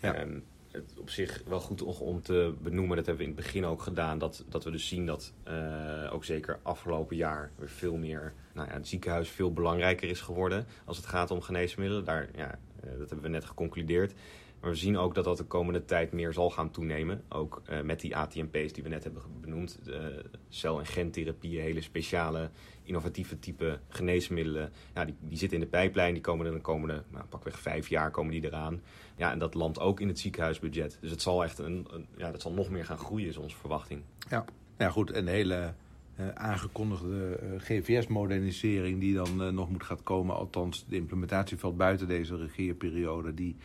Ja. 0.00 0.26
Het 0.70 0.94
op 0.98 1.10
zich 1.10 1.42
wel 1.46 1.60
goed 1.60 1.82
om- 1.82 1.94
om 2.00 2.22
te 2.22 2.54
benoemen, 2.62 2.96
dat 2.96 3.06
hebben 3.06 3.24
we 3.24 3.30
in 3.30 3.36
het 3.36 3.44
begin 3.46 3.64
ook 3.64 3.82
gedaan, 3.82 4.18
dat, 4.18 4.44
dat 4.48 4.64
we 4.64 4.70
dus 4.70 4.88
zien 4.88 5.06
dat 5.06 5.32
eh, 5.42 6.10
ook 6.12 6.24
zeker 6.24 6.58
afgelopen 6.62 7.16
jaar 7.16 7.50
weer 7.56 7.68
veel 7.68 7.96
meer, 7.96 8.32
nou 8.52 8.68
ja, 8.68 8.74
het 8.74 8.88
ziekenhuis 8.88 9.28
veel 9.28 9.52
belangrijker 9.52 10.08
is 10.08 10.20
geworden 10.20 10.66
als 10.84 10.96
het 10.96 11.06
gaat 11.06 11.30
om 11.30 11.40
geneesmiddelen. 11.40 12.04
Daar, 12.04 12.28
ja, 12.36 12.50
eh, 12.80 12.90
dat 12.98 12.98
hebben 12.98 13.20
we 13.22 13.28
net 13.28 13.44
geconcludeerd. 13.44 14.12
Maar 14.60 14.70
we 14.70 14.76
zien 14.76 14.96
ook 14.98 15.14
dat 15.14 15.24
dat 15.24 15.36
de 15.36 15.44
komende 15.44 15.84
tijd 15.84 16.12
meer 16.12 16.32
zal 16.32 16.50
gaan 16.50 16.70
toenemen. 16.70 17.22
Ook 17.28 17.62
eh, 17.64 17.80
met 17.80 18.00
die 18.00 18.16
ATMP's 18.16 18.72
die 18.72 18.82
we 18.82 18.88
net 18.88 19.04
hebben 19.04 19.22
benoemd. 19.40 19.78
eh, 19.90 20.04
cel- 20.48 20.78
en 20.78 20.86
gentherapieën, 20.86 21.62
hele 21.62 21.80
speciale, 21.80 22.50
innovatieve 22.82 23.38
type 23.38 23.78
geneesmiddelen. 23.88 24.72
Ja, 24.94 25.04
die, 25.04 25.14
die 25.20 25.38
zitten 25.38 25.58
in 25.58 25.64
de 25.64 25.70
pijplijn. 25.70 26.12
Die 26.12 26.22
komen 26.22 26.46
er 26.46 26.52
de 26.52 26.60
komende, 26.60 27.02
nou, 27.10 27.24
pakweg 27.24 27.58
vijf 27.58 27.88
jaar 27.88 28.10
komen 28.10 28.32
die 28.32 28.44
eraan. 28.44 28.82
Ja, 29.16 29.30
en 29.32 29.38
dat 29.38 29.54
landt 29.54 29.80
ook 29.80 30.00
in 30.00 30.08
het 30.08 30.18
ziekenhuisbudget. 30.18 30.98
Dus 31.00 31.10
het 31.10 31.22
zal 31.22 31.44
echt 31.44 31.58
een, 31.58 31.86
een- 31.90 32.06
ja, 32.16 32.30
dat 32.30 32.42
zal 32.42 32.52
nog 32.52 32.70
meer 32.70 32.84
gaan 32.84 32.98
groeien, 32.98 33.28
is 33.28 33.36
onze 33.36 33.56
verwachting. 33.56 34.02
Ja, 34.30 34.44
ja 34.78 34.90
goed. 34.90 35.10
En 35.10 35.24
de 35.24 35.30
hele 35.30 35.74
eh, 36.16 36.28
aangekondigde 36.28 37.36
eh, 37.36 37.48
GVS-modernisering 37.60 39.00
die 39.00 39.14
dan 39.14 39.54
nog 39.54 39.70
moet 39.70 39.82
gaan 39.84 40.02
komen. 40.02 40.36
Althans, 40.36 40.84
de 40.88 40.96
implementatie 40.96 41.56
valt 41.58 41.76
buiten 41.76 42.08
deze 42.08 42.36
regeerperiode. 42.36 43.34
Die, 43.34 43.56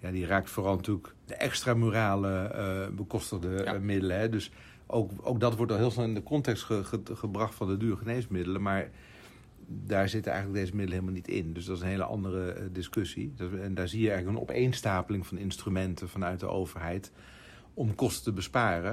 ja, 0.00 0.10
die 0.10 0.26
raakt 0.26 0.50
vooral 0.50 0.76
natuurlijk 0.76 1.14
de 1.24 1.34
extramurale 1.34 2.36
eh 2.42 2.88
bekostigde 2.96 3.48
Ja. 3.48 3.74
eh, 3.74 3.80
middelen. 3.80 4.18
Hè. 4.18 4.28
Dus 4.28 4.50
ook, 4.86 5.10
ook 5.22 5.40
dat 5.40 5.56
wordt 5.56 5.72
al 5.72 5.78
heel 5.78 5.90
snel 5.90 6.04
in 6.04 6.14
de 6.14 6.22
context 6.22 6.62
ge- 6.62 6.84
ge- 6.84 7.00
gebracht 7.14 7.54
van 7.54 7.68
de 7.68 7.76
duur 7.76 7.96
geneesmiddelen. 7.96 8.62
Maar 8.62 8.90
daar 9.66 10.08
zitten 10.08 10.32
eigenlijk 10.32 10.60
deze 10.62 10.76
middelen 10.76 11.00
helemaal 11.00 11.22
niet 11.26 11.44
in. 11.46 11.52
Dus 11.52 11.64
dat 11.64 11.76
is 11.76 11.82
een 11.82 11.88
hele 11.88 12.04
andere 12.04 12.50
eh, 12.52 12.64
discussie. 12.72 13.32
Dat- 13.36 13.52
en 13.52 13.74
daar 13.74 13.88
zie 13.88 14.00
je 14.02 14.10
eigenlijk 14.10 14.36
een 14.38 14.42
opeenstapeling 14.48 15.26
van 15.26 15.38
instrumenten 15.38 16.08
vanuit 16.08 16.40
de 16.40 16.48
overheid 16.48 17.12
om 17.74 17.94
kosten 17.94 18.24
te 18.24 18.32
besparen. 18.32 18.92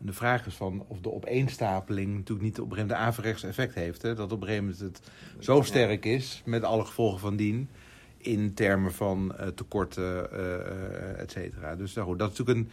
En 0.00 0.06
de 0.06 0.12
vraag 0.12 0.46
is 0.46 0.54
van 0.54 0.84
of 0.88 1.00
de 1.00 1.12
opeenstapeling 1.12 2.14
natuurlijk 2.14 2.42
niet 2.46 2.60
op 2.60 2.70
een 2.70 2.72
gegeven 2.76 2.88
moment 2.96 3.08
averechts 3.08 3.42
effect 3.42 3.74
heeft. 3.74 4.02
Hè? 4.02 4.14
Dat 4.14 4.32
op 4.32 4.40
een 4.40 4.46
gegeven 4.46 4.64
moment 4.64 4.82
het 4.82 5.10
zo 5.38 5.62
sterk 5.62 6.04
is, 6.04 6.42
met 6.44 6.62
alle 6.62 6.84
gevolgen 6.84 7.20
van 7.20 7.36
dien, 7.36 7.68
in 8.22 8.54
termen 8.54 8.92
van 8.92 9.36
eh, 9.36 9.46
tekorten, 9.46 10.32
eh, 10.32 10.54
eh, 10.54 11.20
et 11.20 11.30
cetera. 11.30 11.76
Dus 11.76 11.94
nou 11.94 12.16
dat 12.16 12.32
is 12.32 12.38
natuurlijk 12.38 12.68
een, 12.68 12.72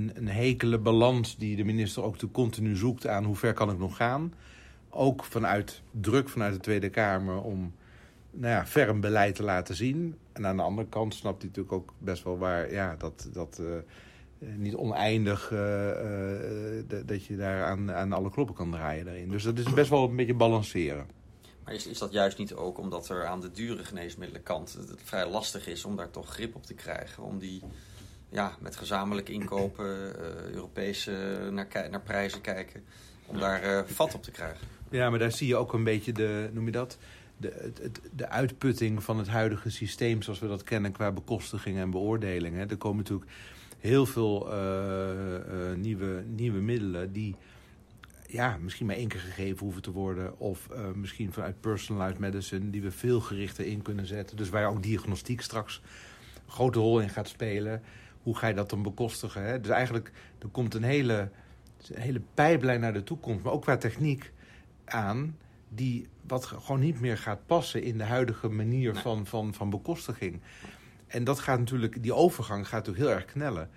een, 0.00 0.10
een 0.14 0.28
hekele 0.28 0.78
balans 0.78 1.36
die 1.36 1.56
de 1.56 1.64
minister 1.64 2.02
ook 2.02 2.16
continu 2.32 2.76
zoekt 2.76 3.06
aan 3.06 3.24
hoe 3.24 3.36
ver 3.36 3.52
kan 3.52 3.70
ik 3.70 3.78
nog 3.78 3.96
gaan. 3.96 4.34
Ook 4.90 5.24
vanuit 5.24 5.82
druk 5.90 6.28
vanuit 6.28 6.54
de 6.54 6.60
Tweede 6.60 6.88
Kamer 6.88 7.42
om 7.42 7.74
nou 8.30 8.52
ja, 8.52 8.66
ferm 8.66 9.00
beleid 9.00 9.34
te 9.34 9.42
laten 9.42 9.74
zien. 9.74 10.16
En 10.32 10.46
aan 10.46 10.56
de 10.56 10.62
andere 10.62 10.88
kant 10.88 11.14
snapt 11.14 11.42
hij 11.42 11.46
natuurlijk 11.46 11.74
ook 11.74 11.94
best 11.98 12.24
wel 12.24 12.38
waar 12.38 12.72
ja, 12.72 12.96
dat, 12.98 13.28
dat 13.32 13.62
niet 14.38 14.74
oneindig 14.74 15.48
dat 17.06 17.24
je 17.24 17.36
daar 17.36 17.64
aan, 17.64 17.92
aan 17.92 18.12
alle 18.12 18.30
kloppen 18.30 18.54
kan 18.54 18.70
draaien 18.70 19.04
daarin. 19.04 19.28
Dus 19.28 19.42
dat 19.42 19.58
is 19.58 19.72
best 19.72 19.90
wel 19.90 20.08
een 20.08 20.16
beetje 20.16 20.34
balanceren. 20.34 21.15
Maar 21.66 21.74
is, 21.74 21.86
is 21.86 21.98
dat 21.98 22.12
juist 22.12 22.38
niet 22.38 22.54
ook 22.54 22.78
omdat 22.78 23.08
er 23.08 23.26
aan 23.26 23.40
de 23.40 23.50
dure 23.50 23.84
geneesmiddelkant 23.84 24.72
het 24.72 25.00
vrij 25.04 25.28
lastig 25.28 25.66
is 25.66 25.84
om 25.84 25.96
daar 25.96 26.10
toch 26.10 26.28
grip 26.28 26.54
op 26.54 26.66
te 26.66 26.74
krijgen? 26.74 27.22
Om 27.22 27.38
die 27.38 27.62
ja, 28.28 28.56
met 28.60 28.76
gezamenlijk 28.76 29.28
inkopen, 29.28 30.18
eh 30.18 30.50
Europese 30.52 31.38
naar, 31.50 31.68
naar 31.90 32.00
prijzen 32.00 32.40
kijken, 32.40 32.84
om 33.26 33.38
daar 33.38 33.62
eh, 33.62 33.82
vat 33.86 34.14
op 34.14 34.22
te 34.22 34.30
krijgen? 34.30 34.66
Ja, 34.90 35.10
maar 35.10 35.18
daar 35.18 35.32
zie 35.32 35.46
je 35.46 35.56
ook 35.56 35.72
een 35.72 35.84
beetje 35.84 36.12
de, 36.12 36.50
noem 36.52 36.64
je 36.64 36.72
dat? 36.72 36.98
De, 37.36 37.72
de 38.12 38.28
uitputting 38.28 39.02
van 39.02 39.18
het 39.18 39.28
huidige 39.28 39.70
systeem 39.70 40.22
zoals 40.22 40.38
we 40.38 40.48
dat 40.48 40.62
kennen 40.62 40.92
qua 40.92 41.12
bekostiging 41.12 41.78
en 41.78 41.90
beoordeling. 41.90 42.56
Hè. 42.56 42.66
Er 42.66 42.76
komen 42.76 42.96
natuurlijk 42.96 43.30
heel 43.78 44.06
veel 44.06 44.52
eh, 44.52 45.74
nieuwe, 45.76 46.24
nieuwe 46.26 46.60
middelen 46.60 47.12
die 47.12 47.36
ja, 48.28 48.56
misschien 48.60 48.86
maar 48.86 48.96
één 48.96 49.08
keer 49.08 49.20
gegeven 49.20 49.58
hoeven 49.58 49.82
te 49.82 49.90
worden. 49.92 50.38
Of 50.38 50.68
eh, 50.68 50.92
misschien 50.94 51.32
vanuit 51.32 51.60
personalized 51.60 52.18
medicine 52.18 52.70
die 52.70 52.82
we 52.82 52.90
veel 52.90 53.20
gerichter 53.20 53.66
in 53.66 53.82
kunnen 53.82 54.06
zetten. 54.06 54.36
Dus 54.36 54.48
waar 54.48 54.68
ook 54.68 54.82
diagnostiek 54.82 55.40
straks 55.40 55.82
een 56.46 56.52
grote 56.52 56.78
rol 56.78 57.00
in 57.00 57.08
gaat 57.08 57.28
spelen. 57.28 57.82
Hoe 58.22 58.36
ga 58.36 58.46
je 58.46 58.54
dat 58.54 58.70
dan 58.70 58.82
bekostigen? 58.82 59.42
Hè? 59.42 59.60
Dus 59.60 59.70
eigenlijk, 59.70 60.12
er 60.38 60.48
komt 60.48 60.74
een 60.74 60.82
hele, 60.82 61.30
een 61.88 62.00
hele 62.00 62.20
pijplijn 62.34 62.80
naar 62.80 62.92
de 62.92 63.02
toekomst. 63.04 63.44
Maar 63.44 63.52
ook 63.52 63.62
qua 63.62 63.76
techniek 63.76 64.32
aan 64.84 65.36
die 65.68 66.06
wat 66.26 66.44
gewoon 66.44 66.80
niet 66.80 67.00
meer 67.00 67.18
gaat 67.18 67.46
passen 67.46 67.82
in 67.82 67.98
de 67.98 68.04
huidige 68.04 68.48
manier 68.48 68.92
Nee. 68.92 69.02
van, 69.02 69.26
van, 69.26 69.54
van 69.54 69.70
bekostiging. 69.70 70.40
En 71.06 71.24
dat 71.24 71.38
gaat 71.40 71.58
natuurlijk, 71.58 72.02
die 72.02 72.14
overgang 72.14 72.68
gaat 72.68 72.86
natuurlijk 72.86 73.06
heel 73.06 73.14
erg 73.16 73.24
knellen. 73.24 73.70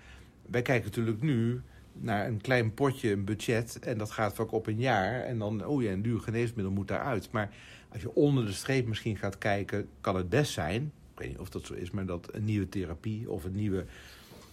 Wij 0.46 0.62
kijken 0.62 0.84
natuurlijk 0.86 1.22
nu 1.22 1.62
naar 2.02 2.26
een 2.26 2.40
klein 2.40 2.74
potje, 2.74 3.10
een 3.10 3.24
budget, 3.24 3.78
en 3.78 3.98
dat 3.98 4.10
gaat 4.10 4.34
vaak 4.34 4.52
op 4.52 4.66
een 4.66 4.78
jaar. 4.78 5.20
En 5.22 5.38
dan, 5.38 5.66
oh 5.66 5.82
ja, 5.82 5.90
een 5.90 6.02
duur 6.02 6.20
geneesmiddel 6.20 6.72
moet 6.72 6.88
daaruit. 6.88 7.30
Maar 7.30 7.50
als 7.92 8.02
je 8.02 8.14
onder 8.14 8.46
de 8.46 8.52
streep 8.52 8.86
misschien 8.86 9.16
gaat 9.16 9.38
kijken, 9.38 9.88
kan 10.00 10.16
het 10.16 10.28
best 10.28 10.52
zijn, 10.52 10.92
ik 11.12 11.18
weet 11.18 11.28
niet 11.28 11.38
of 11.38 11.48
dat 11.48 11.66
zo 11.66 11.74
is, 11.74 11.90
maar 11.90 12.06
dat 12.06 12.28
een 12.32 12.44
nieuwe 12.44 12.68
therapie 12.68 13.30
of 13.30 13.44
een 13.44 13.54
nieuwe, 13.54 13.84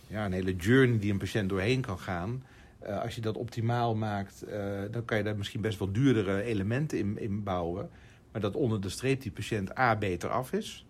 ja, 0.08 0.26
een 0.26 0.32
hele 0.32 0.56
journey 0.56 1.00
die 1.00 1.12
een 1.12 1.18
patiënt 1.18 1.50
doorheen 1.50 1.82
kan 1.82 2.00
gaan. 2.00 2.44
eh, 2.80 3.02
als 3.02 3.16
je 3.16 3.22
dat 3.22 3.38
optimaal 3.38 3.96
maakt, 3.96 4.42
eh, 4.42 4.82
dan 4.92 5.06
kan 5.06 5.18
je 5.18 5.24
daar 5.24 5.38
misschien 5.38 5.62
best 5.62 5.80
wel 5.80 5.92
duurdere 5.92 6.42
elementen 6.42 6.98
in, 6.98 7.20
in 7.20 7.44
bouwen. 7.44 7.90
Maar 8.32 8.42
dat 8.42 8.56
onder 8.56 8.82
de 8.82 8.90
streep 8.90 9.22
die 9.22 9.32
patiënt 9.32 9.78
A 9.80 9.96
beter 9.96 10.30
af 10.30 10.54
is. 10.54 10.86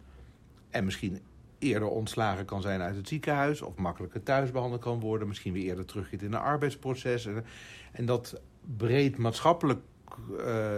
En 0.70 0.86
misschien 0.86 1.20
eerder 1.60 1.90
ontslagen 1.90 2.46
kan 2.46 2.62
zijn 2.62 2.82
uit 2.82 2.96
het 2.96 3.08
ziekenhuis... 3.08 3.62
of 3.62 3.76
makkelijker 3.76 4.24
thuis 4.24 4.52
behandeld 4.52 4.82
kan 4.82 5.00
worden... 5.00 5.28
misschien 5.28 5.54
weer 5.54 5.64
eerder 5.64 5.86
terugkeert 5.86 6.22
in 6.22 6.34
een 6.34 6.40
arbeidsproces. 6.40 7.26
En, 7.26 7.46
en 7.92 8.06
dat 8.06 8.42
breed 8.78 9.18
maatschappelijk 9.18 9.80
uh, 10.32 10.74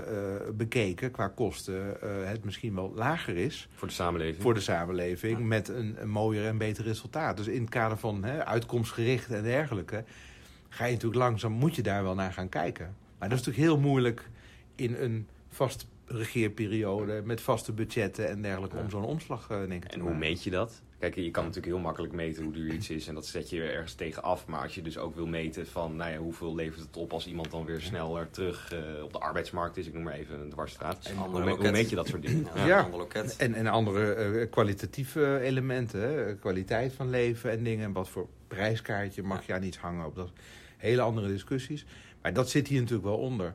bekeken 0.53 1.11
qua 1.11 1.27
kosten 1.27 1.97
het 2.25 2.43
misschien 2.43 2.75
wel 2.75 2.91
lager 2.95 3.37
is. 3.37 3.69
Voor 3.75 3.87
de 3.87 3.93
samenleving. 3.93 4.41
Voor 4.41 4.53
de 4.53 4.59
samenleving, 4.59 5.39
met 5.39 5.67
een, 5.67 5.95
een 6.01 6.09
mooier 6.09 6.45
en 6.45 6.57
beter 6.57 6.83
resultaat. 6.83 7.37
Dus 7.37 7.47
in 7.47 7.61
het 7.61 7.69
kader 7.69 7.97
van 7.97 8.23
hè, 8.23 8.45
uitkomstgericht 8.45 9.31
en 9.31 9.43
dergelijke... 9.43 10.03
ga 10.69 10.85
je 10.85 10.93
natuurlijk 10.93 11.21
langzaam, 11.21 11.51
moet 11.51 11.75
je 11.75 11.81
daar 11.81 12.03
wel 12.03 12.15
naar 12.15 12.33
gaan 12.33 12.49
kijken. 12.49 12.95
Maar 13.19 13.29
dat 13.29 13.39
is 13.39 13.45
natuurlijk 13.45 13.73
heel 13.73 13.89
moeilijk 13.89 14.29
in 14.75 14.95
een 14.95 15.27
vast 15.49 15.87
regeerperiode... 16.09 17.21
met 17.25 17.41
vaste 17.41 17.71
budgetten 17.71 18.29
en 18.29 18.41
dergelijke 18.41 18.77
om 18.77 18.89
zo'n 18.89 19.03
omslag 19.03 19.47
denk 19.47 19.85
ik, 19.85 19.91
En 19.91 19.99
hoe 19.99 20.15
meet 20.15 20.43
je 20.43 20.49
dat? 20.49 20.81
Kijk, 20.99 21.15
je 21.15 21.31
kan 21.31 21.43
natuurlijk 21.43 21.73
heel 21.73 21.83
makkelijk 21.83 22.13
meten 22.13 22.43
hoe 22.43 22.53
duur 22.53 22.73
iets 22.73 22.89
is 22.89 23.07
en 23.07 23.13
dat 23.13 23.25
zet 23.25 23.49
je 23.49 23.63
ergens 23.63 23.93
tegen 23.93 24.23
af. 24.23 24.47
Maar 24.47 24.61
als 24.61 24.75
je 24.75 24.81
dus 24.81 24.97
ook 24.97 25.15
wil 25.15 25.27
meten 25.27 25.67
van 25.67 25.95
nou 25.95 26.11
ja, 26.11 26.17
hoeveel 26.17 26.55
levert 26.55 26.81
het 26.81 26.97
op 26.97 27.13
als 27.13 27.27
iemand 27.27 27.51
dan 27.51 27.65
weer 27.65 27.81
sneller 27.81 28.29
terug 28.29 28.73
uh, 28.73 29.03
op 29.03 29.11
de 29.13 29.19
arbeidsmarkt 29.19 29.77
is, 29.77 29.87
ik 29.87 29.93
noem 29.93 30.03
maar 30.03 30.13
even 30.13 30.39
een 30.39 30.49
dwarsstraat. 30.49 31.05
En 31.05 31.15
hoe, 31.15 31.43
me, 31.43 31.55
hoe, 31.55 31.71
meet 31.71 31.89
je 31.89 31.95
dat 31.95 32.07
soort 32.07 32.21
dingen? 32.21 32.47
Ja, 32.55 32.65
ja. 32.65 32.89
En, 33.37 33.53
en 33.53 33.67
andere 33.67 34.31
uh, 34.31 34.49
kwalitatieve 34.49 35.39
elementen, 35.39 36.01
hè? 36.01 36.35
kwaliteit 36.35 36.93
van 36.93 37.09
leven 37.09 37.51
en 37.51 37.63
dingen. 37.63 37.85
En 37.85 37.93
wat 37.93 38.09
voor 38.09 38.27
prijskaartje 38.47 39.23
mag 39.23 39.45
je 39.45 39.53
aan 39.53 39.63
iets 39.63 39.77
hangen 39.77 40.05
op 40.05 40.15
dat 40.15 40.31
hele 40.77 41.01
andere 41.01 41.27
discussies. 41.27 41.85
Maar 42.21 42.33
dat 42.33 42.49
zit 42.49 42.67
hier 42.67 42.79
natuurlijk 42.79 43.07
wel 43.07 43.17
onder. 43.17 43.53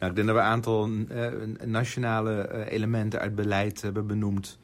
Nou, 0.00 0.12
ik 0.12 0.16
denk 0.16 0.28
dat 0.28 0.36
we 0.36 0.42
een 0.42 0.48
aantal 0.48 0.88
uh, 0.88 1.26
nationale 1.64 2.50
uh, 2.52 2.72
elementen 2.72 3.20
uit 3.20 3.34
beleid 3.34 3.82
hebben 3.82 4.06
benoemd... 4.06 4.58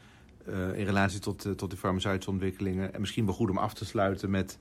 Uh, 0.49 0.79
in 0.79 0.85
relatie 0.85 1.21
tot, 1.21 1.49
tot 1.57 1.71
de 1.71 1.77
farmaceutische 1.77 2.31
ontwikkelingen. 2.31 2.95
En 2.95 3.01
misschien 3.01 3.25
wel 3.25 3.35
goed 3.35 3.51
om 3.51 3.59
af 3.59 3.75
te 3.75 3.85
sluiten 3.85 4.31
met... 4.31 4.59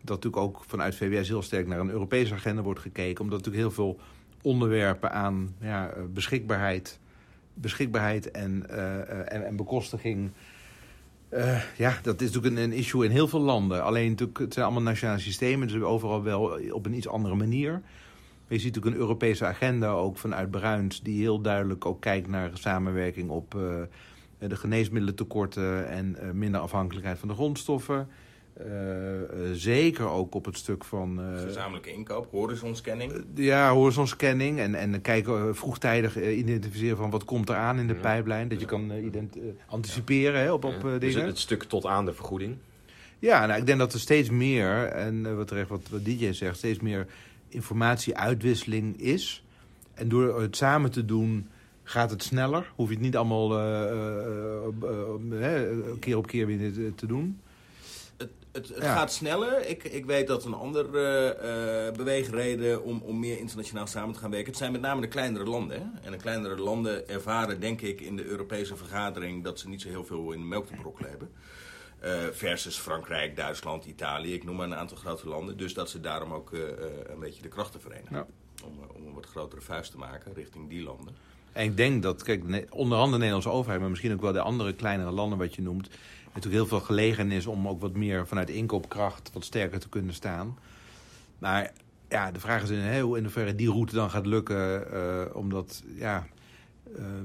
dat 0.00 0.16
natuurlijk 0.16 0.42
ook 0.42 0.64
vanuit 0.66 0.94
VWS 0.94 1.28
heel 1.28 1.42
sterk 1.42 1.66
naar 1.66 1.80
een 1.80 1.90
Europese 1.90 2.34
agenda 2.34 2.62
wordt 2.62 2.80
gekeken. 2.80 3.24
Omdat 3.24 3.38
natuurlijk 3.38 3.64
heel 3.64 3.74
veel 3.74 4.00
onderwerpen 4.42 5.12
aan 5.12 5.54
ja, 5.60 5.92
beschikbaarheid, 6.12 6.98
beschikbaarheid 7.54 8.30
en, 8.30 8.68
en, 9.28 9.46
en, 9.46 9.56
bekostiging... 9.56 10.30
ja, 11.76 11.98
dat 12.02 12.20
is 12.20 12.32
natuurlijk 12.32 12.56
een, 12.56 12.62
een, 12.62 12.78
issue 12.78 13.04
in 13.04 13.10
heel 13.10 13.28
veel 13.28 13.40
landen. 13.40 13.84
Alleen 13.84 14.10
natuurlijk, 14.10 14.38
het 14.38 14.52
zijn 14.52 14.64
allemaal 14.64 14.82
nationale 14.82 15.18
systemen, 15.18 15.68
dus 15.68 15.82
overal 15.82 16.22
wel 16.22 16.58
op 16.70 16.86
een 16.86 16.94
iets 16.94 17.08
andere 17.08 17.34
manier 17.34 17.82
je 18.52 18.58
ziet 18.58 18.74
natuurlijk 18.74 18.94
een 18.94 19.08
Europese 19.08 19.44
agenda 19.44 19.90
ook 19.90 20.18
vanuit 20.18 20.50
Bruins... 20.50 21.02
die 21.02 21.20
heel 21.20 21.40
duidelijk 21.40 21.86
ook 21.86 22.00
kijkt 22.00 22.28
naar 22.28 22.50
samenwerking 22.54 23.30
op 23.30 23.54
uh, 23.54 23.62
de 24.38 24.56
geneesmiddelentekorten... 24.56 25.88
en 25.88 26.16
uh, 26.22 26.30
minder 26.30 26.60
afhankelijkheid 26.60 27.18
van 27.18 27.28
de 27.28 27.34
grondstoffen. 27.34 28.08
Uh, 28.66 28.66
zeker 29.52 30.08
ook 30.08 30.34
op 30.34 30.44
het 30.44 30.56
stuk 30.56 30.84
van... 30.84 31.20
Gezamenlijke 31.36 31.92
inkoop, 31.92 32.30
horizonscanning. 32.30 33.24
ja, 33.34 33.72
horizonscanning. 33.72 34.58
En, 34.58 34.74
en 34.74 35.00
kijken 35.00 35.56
vroegtijdig 35.56 36.22
identificeren 36.22 36.96
van 36.96 37.10
wat 37.10 37.24
komt 37.24 37.48
eraan 37.48 37.78
in 37.78 37.86
de 37.86 37.94
pijplijn. 37.94 38.48
Dat 38.48 38.60
je 38.60 38.66
kan 38.66 38.92
anticiperen 39.66 40.40
hè, 40.40 40.52
op, 40.52 40.64
op 40.64 40.80
dus 40.82 40.82
dingen. 40.82 41.00
Dus 41.00 41.14
het 41.14 41.38
stuk 41.38 41.62
tot 41.62 41.86
aan 41.86 42.04
de 42.04 42.12
vergoeding. 42.12 42.56
Ja, 43.18 43.46
nou, 43.46 43.60
ik 43.60 43.66
denk 43.66 43.78
dat 43.78 43.92
er 43.92 44.00
steeds 44.00 44.30
meer, 44.30 44.84
en 44.84 45.36
wat 45.36 45.48
terecht 45.48 45.68
wat, 45.68 45.88
wat 45.90 46.04
DJ 46.04 46.32
zegt, 46.32 46.56
steeds 46.56 46.80
meer 46.80 47.06
informatieuitwisseling 47.52 49.00
is. 49.00 49.44
En 49.94 50.08
door 50.08 50.40
het 50.40 50.56
samen 50.56 50.90
te 50.90 51.04
doen 51.04 51.48
gaat 51.82 52.10
het 52.10 52.22
sneller. 52.22 52.72
Hoef 52.74 52.88
je 52.88 52.94
het 52.94 53.02
niet 53.02 53.16
allemaal 53.16 53.58
uh, 53.58 54.68
keer 56.00 56.16
op 56.16 56.26
keer 56.26 56.46
weer 56.46 56.72
te 56.94 57.06
doen. 57.06 57.40
Het, 58.16 58.30
het, 58.52 58.68
het 58.68 58.84
gaat 58.84 59.12
sneller. 59.12 59.68
Ik, 59.68 59.84
ik 59.84 60.06
weet 60.06 60.26
dat 60.26 60.44
een 60.44 60.54
andere 60.54 61.92
beweegreden 61.96 62.84
om, 62.84 63.02
om 63.04 63.18
meer 63.18 63.38
internationaal 63.38 63.86
samen 63.86 64.14
te 64.14 64.20
gaan 64.20 64.30
werken... 64.30 64.48
het 64.48 64.58
zijn 64.58 64.72
met 64.72 64.80
name 64.80 65.00
de 65.00 65.08
kleinere 65.08 65.44
landen. 65.44 65.76
Hè? 65.76 66.06
En 66.06 66.12
de 66.12 66.18
kleinere 66.18 66.56
landen 66.56 67.08
ervaren, 67.08 67.60
denk 67.60 67.80
ik, 67.80 68.00
in 68.00 68.16
de 68.16 68.24
Europese 68.24 68.76
vergadering... 68.76 69.44
dat 69.44 69.58
ze 69.58 69.68
niet 69.68 69.80
zo 69.80 69.88
heel 69.88 70.04
veel 70.04 70.32
in 70.32 70.40
de 70.40 70.46
melk 70.46 70.66
te 70.66 70.74
brokkelen 70.80 71.10
hebben. 71.10 71.30
Uh, 72.04 72.10
versus 72.32 72.76
Frankrijk, 72.76 73.36
Duitsland, 73.36 73.84
Italië. 73.84 74.34
Ik 74.34 74.44
noem 74.44 74.56
maar 74.56 74.66
een 74.66 74.74
aantal 74.74 74.96
grote 74.96 75.28
landen. 75.28 75.56
Dus 75.56 75.74
dat 75.74 75.90
ze 75.90 76.00
daarom 76.00 76.32
ook 76.32 76.50
uh, 76.50 76.60
een 77.06 77.18
beetje 77.20 77.42
de 77.42 77.48
krachten 77.48 77.80
verenigen. 77.80 78.16
Ja. 78.16 78.26
Om, 78.64 78.72
om, 78.94 79.06
een 79.06 79.14
wat 79.14 79.26
grotere 79.26 79.60
vuist 79.60 79.90
te 79.90 79.98
maken 79.98 80.34
richting 80.34 80.68
die 80.68 80.82
landen. 80.82 81.14
En 81.52 81.64
ik 81.64 81.76
denk 81.76 82.02
dat, 82.02 82.22
kijk, 82.22 82.42
onder 82.70 82.98
andere 82.98 83.10
de 83.10 83.18
Nederlandse 83.18 83.50
overheid... 83.50 83.80
maar 83.80 83.90
misschien 83.90 84.12
ook 84.12 84.20
wel 84.20 84.32
de 84.32 84.40
andere 84.40 84.72
kleinere 84.72 85.10
landen 85.10 85.38
wat 85.38 85.54
je 85.54 85.62
noemt... 85.62 85.88
natuurlijk 86.24 86.54
heel 86.54 86.66
veel 86.66 86.80
gelegen 86.80 87.30
is 87.30 87.46
om 87.46 87.68
ook 87.68 87.80
wat 87.80 87.94
meer 87.94 88.26
vanuit 88.26 88.50
inkoopkracht... 88.50 89.30
wat 89.32 89.44
sterker 89.44 89.80
te 89.80 89.88
kunnen 89.88 90.14
staan. 90.14 90.58
Maar 91.38 91.72
ja, 92.08 92.32
de 92.32 92.40
vraag 92.40 92.62
is 92.62 92.70
in, 92.70 93.00
hoe 93.00 93.16
in 93.16 93.22
hoeverre 93.22 93.54
die 93.54 93.70
route 93.70 93.94
dan 93.94 94.10
gaat 94.10 94.26
lukken. 94.26 94.86
Uh, 94.92 95.36
omdat, 95.36 95.82
ja 95.94 96.26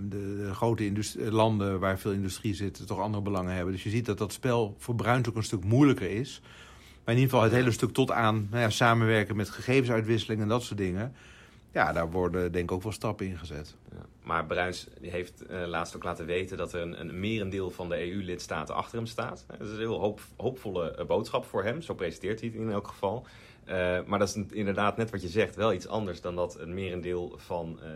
de, 0.09 0.37
de, 0.45 0.53
grote 0.53 0.91
landen 1.15 1.79
waar 1.79 1.99
veel 1.99 2.11
industrie 2.11 2.53
zit 2.53 2.87
toch 2.87 2.99
andere 2.99 3.23
belangen 3.23 3.53
hebben. 3.53 3.73
Dus 3.73 3.83
je 3.83 3.89
ziet 3.89 4.05
dat 4.05 4.17
dat 4.17 4.33
spel 4.33 4.75
voor 4.77 4.95
Bruins 4.95 5.29
ook 5.29 5.35
een 5.35 5.43
stuk 5.43 5.63
moeilijker 5.63 6.09
is. 6.09 6.41
Maar 7.03 7.15
in 7.15 7.21
ieder 7.21 7.35
geval 7.35 7.43
het 7.43 7.59
hele 7.59 7.71
stuk 7.71 7.93
tot 7.93 8.11
aan 8.11 8.47
nou 8.49 8.61
ja, 8.61 8.69
samenwerken 8.69 9.35
met 9.35 9.49
gegevensuitwisseling 9.49 10.41
en 10.41 10.47
dat 10.47 10.63
soort 10.63 10.79
dingen. 10.79 11.13
Ja, 11.71 11.93
daar 11.93 12.11
worden 12.11 12.51
denk 12.51 12.63
ik 12.63 12.71
ook 12.71 12.83
wel 12.83 12.91
stappen 12.91 13.25
in 13.25 13.37
gezet. 13.37 13.75
Ja, 13.91 14.05
maar 14.23 14.45
Bruins 14.45 14.87
heeft 15.01 15.43
uh, 15.49 15.65
laatst 15.65 15.95
ook 15.95 16.03
laten 16.03 16.25
weten 16.25 16.57
dat 16.57 16.73
er 16.73 16.81
een, 16.81 16.99
een 16.99 17.19
merendeel 17.19 17.71
van 17.71 17.89
de 17.89 18.11
EU-lidstaten 18.11 18.75
achter 18.75 18.97
hem 18.97 19.07
staat. 19.07 19.45
Dat 19.47 19.67
is 19.67 19.71
een 19.73 19.77
heel 19.77 19.99
hoop, 19.99 20.21
hoopvolle 20.37 20.91
eh, 20.91 21.05
boodschap 21.05 21.45
voor 21.45 21.63
hem. 21.63 21.81
Zo 21.81 21.93
presenteert 21.93 22.39
hij 22.39 22.49
het 22.49 22.57
in 22.59 22.71
elk 22.71 22.87
geval. 22.87 23.25
Uh, 23.69 23.99
maar 24.05 24.19
dat 24.19 24.27
is 24.27 24.43
inderdaad 24.51 24.97
net 24.97 25.09
wat 25.09 25.21
je 25.21 25.27
zegt, 25.27 25.55
wel 25.55 25.73
iets 25.73 25.87
anders 25.87 26.21
dan 26.21 26.35
dat 26.35 26.59
een 26.59 26.73
merendeel 26.73 27.33
van, 27.35 27.79
uh, 27.83 27.89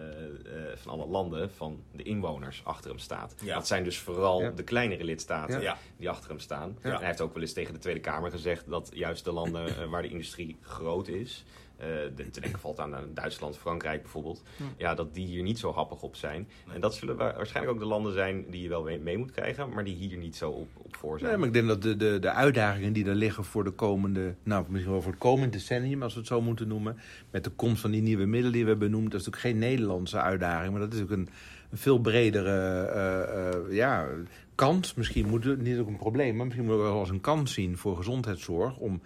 uh, 0.54 0.62
van 0.76 0.92
alle 0.92 1.06
landen, 1.06 1.52
van 1.52 1.84
de 1.92 2.04
inwoners, 2.04 2.62
achter 2.64 2.90
hem 2.90 3.00
staat. 3.00 3.36
Ja. 3.44 3.54
Dat 3.54 3.68
zijn 3.68 3.84
dus 3.84 3.98
vooral 3.98 4.42
ja. 4.42 4.50
de 4.50 4.64
kleinere 4.64 5.04
lidstaten 5.04 5.62
ja. 5.62 5.78
die 5.98 6.10
achter 6.10 6.30
hem 6.30 6.40
staan. 6.40 6.78
Hij 6.82 7.06
heeft 7.06 7.22
ook 7.22 7.34
wel 7.34 7.42
eens 7.42 7.54
tegen 7.54 7.74
de 7.74 7.80
Tweede 7.80 8.00
Kamer 8.00 8.32
gezegd 8.32 8.70
dat 8.70 8.90
juist 8.94 9.24
de 9.24 9.32
landen 9.32 9.90
waar 9.90 10.02
de 10.02 10.10
industrie 10.10 10.58
groot 10.62 11.08
is, 11.08 11.46
uh, 11.82 12.28
te 12.32 12.42
denken 12.42 12.60
valt 12.60 12.80
aan, 12.80 12.96
Duitsland, 13.14 13.58
Frankrijk 13.58 14.02
bijvoorbeeld. 14.02 14.44
Ja. 14.78 14.96
dat 14.96 15.14
die 15.14 15.26
hier 15.26 15.44
niet 15.44 15.60
zo 15.60 15.74
happig 15.74 16.02
op 16.02 16.16
zijn. 16.16 16.48
En 16.74 16.82
dat 16.82 16.96
zullen 16.96 17.16
waarschijnlijk 17.18 17.76
ook 17.76 17.82
de 17.82 17.88
landen 17.88 18.14
zijn 18.14 18.46
die 18.50 18.62
je 18.62 18.70
wel 18.70 18.84
mee 18.84 19.18
moet 19.18 19.32
krijgen, 19.32 19.70
maar 19.70 19.84
die 19.84 19.96
hier 19.96 20.18
niet 20.18 20.36
zo 20.36 20.50
op, 20.50 20.70
op 20.78 20.96
voor 20.96 21.20
zijn. 21.20 21.30
Nee, 21.30 21.40
maar 21.40 21.48
ik 21.48 21.54
denk 21.54 21.68
dat 21.68 21.82
de, 21.82 21.98
de, 21.98 22.20
de 22.20 22.32
uitdagingen 22.32 22.94
die 22.94 23.06
er 23.06 23.16
liggen 23.16 23.44
voor 23.44 23.64
de 23.64 23.72
komende, 23.72 24.36
nou 24.44 24.66
misschien 24.70 24.92
wel 24.92 25.02
voor 25.02 25.12
het 25.12 25.22
komende 25.22 25.50
decennium, 25.58 26.04
als 26.04 26.14
we 26.14 26.20
het 26.20 26.28
zo 26.28 26.42
moeten 26.42 26.68
noemen, 26.68 26.98
met 27.32 27.44
de 27.44 27.50
komst 27.50 27.82
van 27.82 27.92
die 27.92 28.02
nieuwe 28.02 28.26
middelen 28.26 28.52
die 28.52 28.64
we 28.64 28.70
hebben 28.70 28.90
benoemd, 28.90 29.12
dat 29.12 29.20
is 29.20 29.26
natuurlijk 29.26 29.54
geen 29.54 29.70
Nederlandse 29.70 30.22
uitdaging, 30.22 30.72
maar 30.72 30.82
dat 30.82 30.94
is 30.94 31.02
ook 31.02 31.10
een, 31.10 31.30
een 31.72 31.78
veel 31.78 32.00
bredere 32.00 32.90
uh, 32.96 33.70
uh, 33.70 33.76
ja, 33.76 34.08
kans. 34.56 34.94
Misschien 34.94 35.28
moet 35.28 35.44
het 35.44 35.62
niet 35.62 35.80
ook 35.80 35.88
een 35.88 35.98
probleem, 35.98 36.36
maar 36.36 36.46
misschien 36.46 36.66
moeten 36.66 36.86
we 36.86 36.92
wel 36.92 37.00
als 37.00 37.10
een 37.10 37.22
kans 37.22 37.54
zien 37.54 37.78
voor 37.78 37.98
gezondheidszorg 37.98 38.78
om 38.78 39.02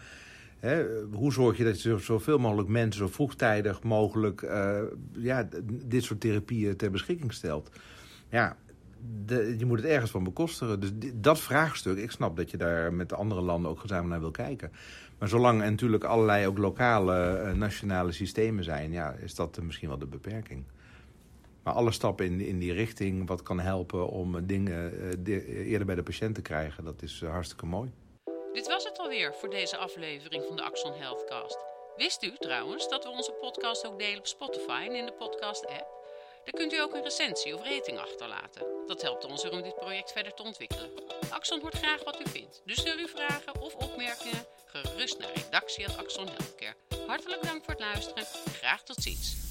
hoe 1.12 1.34
zorg 1.34 1.58
je 1.58 1.63
dat 1.63 1.82
je 1.82 1.98
zoveel 1.98 2.38
mogelijk 2.38 2.70
mensen 2.70 3.02
zo 3.02 3.13
vroegtijdig 3.13 3.84
mogelijk 3.84 4.41
uh, 4.41 4.82
ja, 5.12 5.48
dit 5.86 6.04
soort 6.04 6.20
therapieën 6.20 6.76
ter 6.76 6.91
beschikking 6.91 7.34
stelt? 7.34 7.70
Ja, 8.30 8.58
de, 9.26 9.56
je 9.58 9.65
moet 9.65 9.78
het 9.78 9.88
ergens 9.88 10.12
van 10.12 10.24
bekostigen. 10.24 10.80
Dus 10.80 10.91
dat 11.13 11.39
vraagstuk, 11.39 11.98
ik 11.98 12.12
snap 12.12 12.38
dat 12.38 12.52
je 12.52 12.58
daar 12.58 12.94
met 12.94 13.10
de 13.10 13.15
andere 13.15 13.41
landen 13.41 13.72
ook 13.72 13.80
gezamenlijk 13.80 14.12
naar 14.12 14.32
wil 14.32 14.46
kijken. 14.46 14.72
Maar 15.20 15.30
zolang 15.30 15.62
er 15.62 15.70
natuurlijk 15.70 16.04
allerlei 16.04 16.48
ook 16.48 16.58
lokale, 16.58 17.44
uh, 17.46 17.54
nationale 17.54 18.12
systemen 18.12 18.63
zijn, 18.63 18.91
ja, 18.91 19.12
is 19.12 19.36
dat 19.36 19.62
misschien 19.62 19.89
wel 19.89 19.98
de 19.98 20.06
beperking. 20.06 20.63
Maar 21.63 21.74
alle 21.74 21.91
stappen 21.91 22.26
in, 22.26 22.39
in 22.39 22.60
die 22.60 22.74
richting, 22.74 23.28
wat 23.28 23.44
kan 23.44 23.60
helpen 23.60 24.10
om 24.10 24.46
dingen 24.46 24.94
uh, 25.28 25.68
eerder 25.72 25.86
bij 25.86 25.96
de 25.96 26.04
patiënt 26.04 26.36
te 26.36 26.41
krijgen, 26.41 26.84
dat 26.84 27.02
is 27.02 27.24
hartstikke 27.24 27.65
mooi. 27.65 27.91
Dit 28.56 28.68
was 28.68 28.84
het 28.84 29.00
alweer 29.00 29.34
voor 29.34 29.50
deze 29.50 29.78
aflevering 29.78 30.44
van 30.48 30.56
de 30.56 30.62
Axon 30.62 30.94
Healthcast. 30.94 31.58
Wist 31.96 32.24
u 32.24 32.36
trouwens 32.38 32.89
dat 32.89 33.04
we 33.04 33.10
onze 33.10 33.32
podcast 33.32 33.86
ook 33.86 34.00
delen 34.00 34.20
op 34.20 34.28
Spotify 34.28 34.86
en 34.89 34.96
in 34.96 35.06
de 35.06 35.12
podcast-app? 35.12 35.88
Daar 36.44 36.54
kunt 36.54 36.74
u 36.74 36.82
ook 36.82 36.94
een 36.94 37.04
recensie 37.04 37.56
of 37.56 37.63
rating 37.63 38.00
achterlaten. 38.00 38.65
Dat 38.88 39.02
helpt 39.02 39.26
ons 39.26 39.44
er 39.44 39.52
om 39.52 39.62
dit 39.62 39.76
project 39.76 40.12
verder 40.12 40.34
te 40.34 40.44
ontwikkelen. 40.44 40.91
Axon 41.30 41.62
hoort 41.62 41.78
graag 41.78 42.04
wat 42.04 42.20
u 42.20 42.30
vindt, 42.30 42.62
dus 42.65 42.80
stuur 42.80 42.98
uw 42.98 43.08
vragen 43.08 43.62
of 43.62 43.76
opmerkingen 43.76 44.46
gerust 44.65 45.18
naar 45.18 45.32
redactie.axon 45.34 46.28
Healthcare. 46.28 46.76
Hartelijk 47.08 47.44
dank 47.44 47.63
voor 47.63 47.74
het 47.74 47.84
luisteren. 47.84 48.26
Graag 48.60 48.84
tot 48.84 49.02
ziens. 49.02 49.44